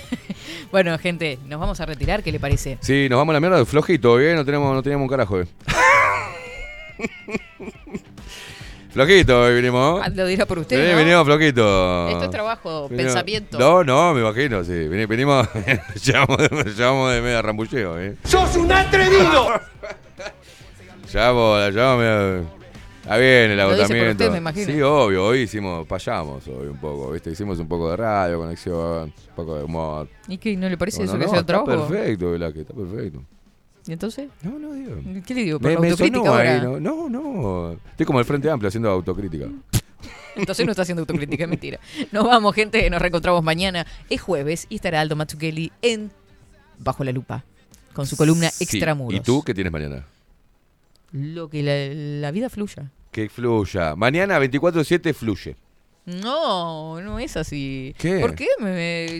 [0.71, 2.77] Bueno, gente, nos vamos a retirar, ¿qué le parece?
[2.81, 4.35] Sí, nos vamos a la mierda, flojito, ¿eh?
[4.35, 5.47] No tenemos, no teníamos un carajo, ¿eh?
[8.91, 10.01] flojito, hoy vinimos.
[10.03, 10.97] Ah, Lo dirá por usted, Sí, ¿no?
[10.97, 12.09] Venimos flojito.
[12.09, 13.57] Esto es trabajo, pensamiento.
[13.57, 14.87] No, no, me imagino, sí.
[14.87, 15.47] Venimos,
[16.03, 18.15] llevamos, de- llevamos de media rambulleo, ¿eh?
[18.25, 19.59] ¡Sos un atrevido!
[21.11, 22.58] Llevamos, la llevamos media...
[23.09, 24.23] Está bien el agotamiento.
[24.23, 24.53] usted, me.
[24.53, 27.31] Sí, obvio, hoy hicimos, payamos hoy un poco, ¿viste?
[27.31, 30.07] Hicimos un poco de radio, conexión, un poco de humor.
[30.27, 30.55] ¿Y qué?
[30.55, 31.87] ¿No le parece No, eso no, que no, sea está trabajo?
[31.87, 33.23] perfecto, Velázquez, está perfecto.
[33.87, 34.29] ¿Y entonces?
[34.43, 34.95] No, no, digo.
[35.25, 35.59] ¿Qué le digo?
[35.59, 36.53] ¿Por Me, la me autocrítica ahora?
[36.53, 37.71] ahí, no, no, no.
[37.89, 39.47] Estoy como el Frente Amplio haciendo autocrítica.
[40.35, 41.79] Entonces no está haciendo autocrítica, es mentira.
[42.11, 43.87] Nos vamos, gente, nos reencontramos mañana.
[44.11, 46.11] Es jueves y estará Aldo Mazzucchelli en
[46.77, 47.43] Bajo la Lupa,
[47.93, 48.65] con su columna Sí.
[48.65, 49.19] Extramuros.
[49.19, 50.05] ¿Y tú qué tienes mañana?
[51.11, 52.91] Lo que la, la vida fluya.
[53.23, 53.95] Que fluya.
[53.95, 55.55] Mañana 24-7 fluye.
[56.05, 57.93] No, no es así.
[57.97, 58.19] ¿Qué?
[58.19, 58.47] ¿Por qué?
[58.59, 58.71] Me,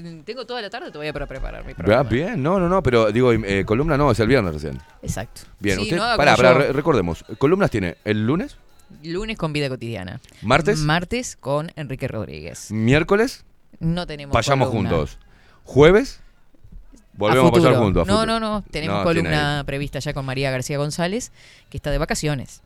[0.01, 2.09] me- tengo toda la tarde todavía para preparar mi Ah, programa.
[2.09, 4.79] bien, no, no, no, pero digo, eh, columna no, es el viernes recién.
[5.03, 5.41] Exacto.
[5.59, 6.67] Bien, Sí, usted, no haga pará, como pará, yo.
[6.67, 8.57] re- recordemos, columnas tiene el lunes,
[9.03, 10.19] Lunes con vida cotidiana.
[10.41, 12.71] martes, Martes con Enrique Rodríguez.
[12.71, 13.43] miércoles,
[13.79, 14.89] No tenemos vayamos columna.
[14.89, 15.19] juntos.
[15.65, 16.21] Jueves,
[17.13, 17.83] volvemos a, pasar futuro.
[17.83, 18.07] juntos.
[18.07, 18.39] a No, futuro.
[18.39, 18.63] no, no.
[18.71, 21.31] Tenemos No, tiene columna prevista ya con María García González,
[21.69, 22.61] que está de vacaciones.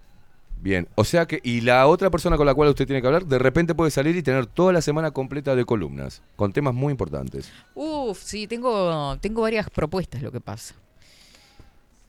[0.63, 3.25] Bien, o sea que, y la otra persona con la cual usted tiene que hablar,
[3.25, 6.91] de repente puede salir y tener toda la semana completa de columnas, con temas muy
[6.91, 7.51] importantes.
[7.75, 10.73] Uf, sí, tengo, tengo varias propuestas lo que pasa.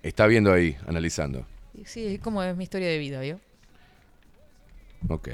[0.05, 1.45] Está viendo ahí, analizando.
[1.85, 3.41] Sí, es como es mi historia de vida, ¿vio?
[5.09, 5.31] Ok.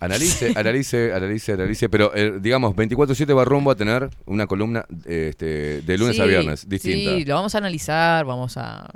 [0.00, 5.28] Analice, analice, analice, analice, pero eh, digamos, 24-7 va rumbo a tener una columna eh,
[5.30, 7.16] este, de lunes a viernes, distinta.
[7.16, 8.86] Sí, lo vamos a analizar, vamos a...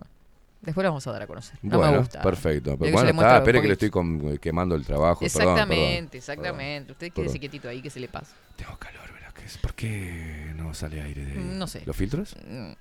[0.60, 1.56] Después lo vamos a dar a conocer.
[1.62, 2.20] No bueno, me gusta.
[2.20, 2.76] perfecto.
[2.78, 5.20] Pero bueno, está, espere que le estoy con- eh, quemando el trabajo.
[5.20, 6.93] perdón, perdón, Exactamente, exactamente.
[6.93, 7.40] Usted quédese perdón.
[7.40, 8.35] quietito ahí, que se le pasa.
[8.56, 9.59] Tengo calor, Velázquez.
[9.59, 11.82] ¿Por qué no sale aire de No sé.
[11.86, 12.35] los filtros?
[12.48, 12.72] Mm,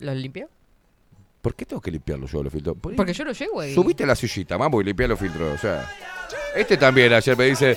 [0.00, 0.48] ¿Lo limpio?
[1.42, 2.76] ¿Por qué tengo que limpiarlo yo los filtros?
[2.80, 3.74] ¿Por- Porque yo lo llevo ahí.
[3.74, 5.54] Subiste la sillita, vamos, y limpia los filtros.
[5.54, 5.88] O sea,
[6.54, 7.76] este también ayer me dice,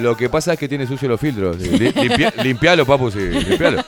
[0.00, 1.56] lo que pasa es que tiene sucio los filtros.
[1.58, 3.84] Limpia- limpialo, papu, sí, limpialo.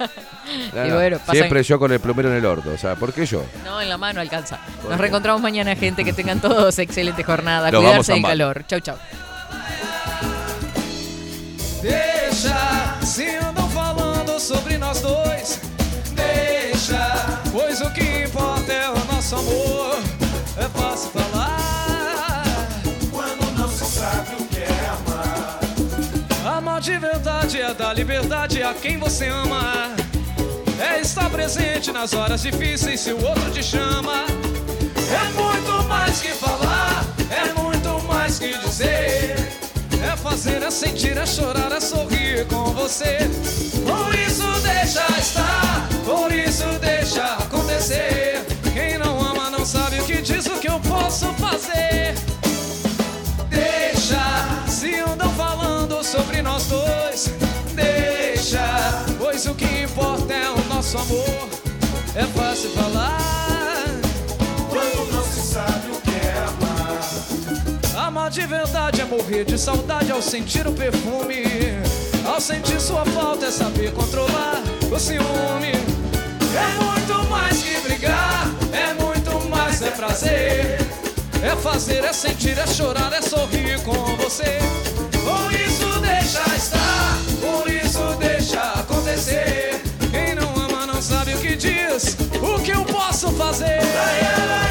[0.75, 2.71] No, no, Siempre yo con el plomero en el orto.
[2.71, 3.45] O sea, ¿por qué yo?
[3.65, 4.59] No, en la mano alcanza.
[4.83, 6.05] ¿Por Nos reencontramos mañana, gente.
[6.05, 7.71] Que tengan todos excelente jornada.
[7.71, 8.65] Nos Cuidarse del calor.
[8.67, 8.97] Chau, chau.
[27.27, 29.91] Verdade é dar liberdade a quem você ama.
[30.79, 34.25] É estar presente nas horas difíceis se o outro te chama.
[35.11, 39.35] É muito mais que falar, é muito mais que dizer.
[40.09, 43.19] É fazer, é sentir, é chorar, é sorrir com você.
[43.85, 48.47] Por isso deixa estar, por isso deixa acontecer.
[48.73, 51.46] Quem não ama não sabe o que diz, o que eu posso fazer.
[56.17, 57.31] sobre nós dois.
[57.75, 61.49] Deixa, pois o que importa é o nosso amor.
[62.15, 63.87] É fácil falar
[64.71, 68.07] quando não se sabe o que é amar.
[68.07, 71.45] Amar de verdade é morrer de saudade ao sentir o perfume.
[72.27, 75.73] Ao sentir sua falta é saber controlar o ciúme.
[76.57, 80.79] É muito mais que brigar, é muito mais é prazer.
[81.43, 84.59] É fazer, é sentir, é chorar, é sorrir com você.
[85.67, 85.76] Isso
[86.27, 89.81] deixa estar, por isso deixa acontecer.
[90.11, 94.66] Quem não ama não sabe o que diz, o que eu posso fazer.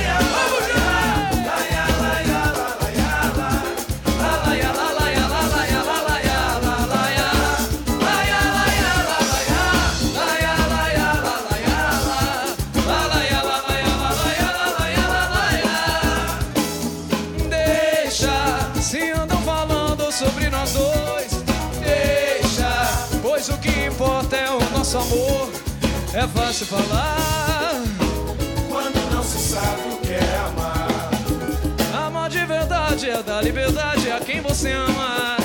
[26.16, 27.74] É fácil falar.
[28.70, 32.08] Quando não se sabe o que é amar.
[32.08, 35.36] Amar de verdade é dar liberdade a quem você ama.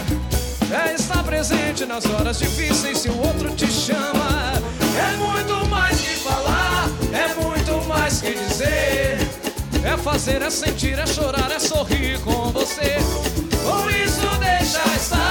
[0.70, 4.52] É estar presente nas horas difíceis se o outro te chama.
[4.96, 9.18] É muito mais que falar, é muito mais que dizer.
[9.84, 12.96] É fazer, é sentir, é chorar, é sorrir com você.
[13.64, 15.30] Por isso deixa estar.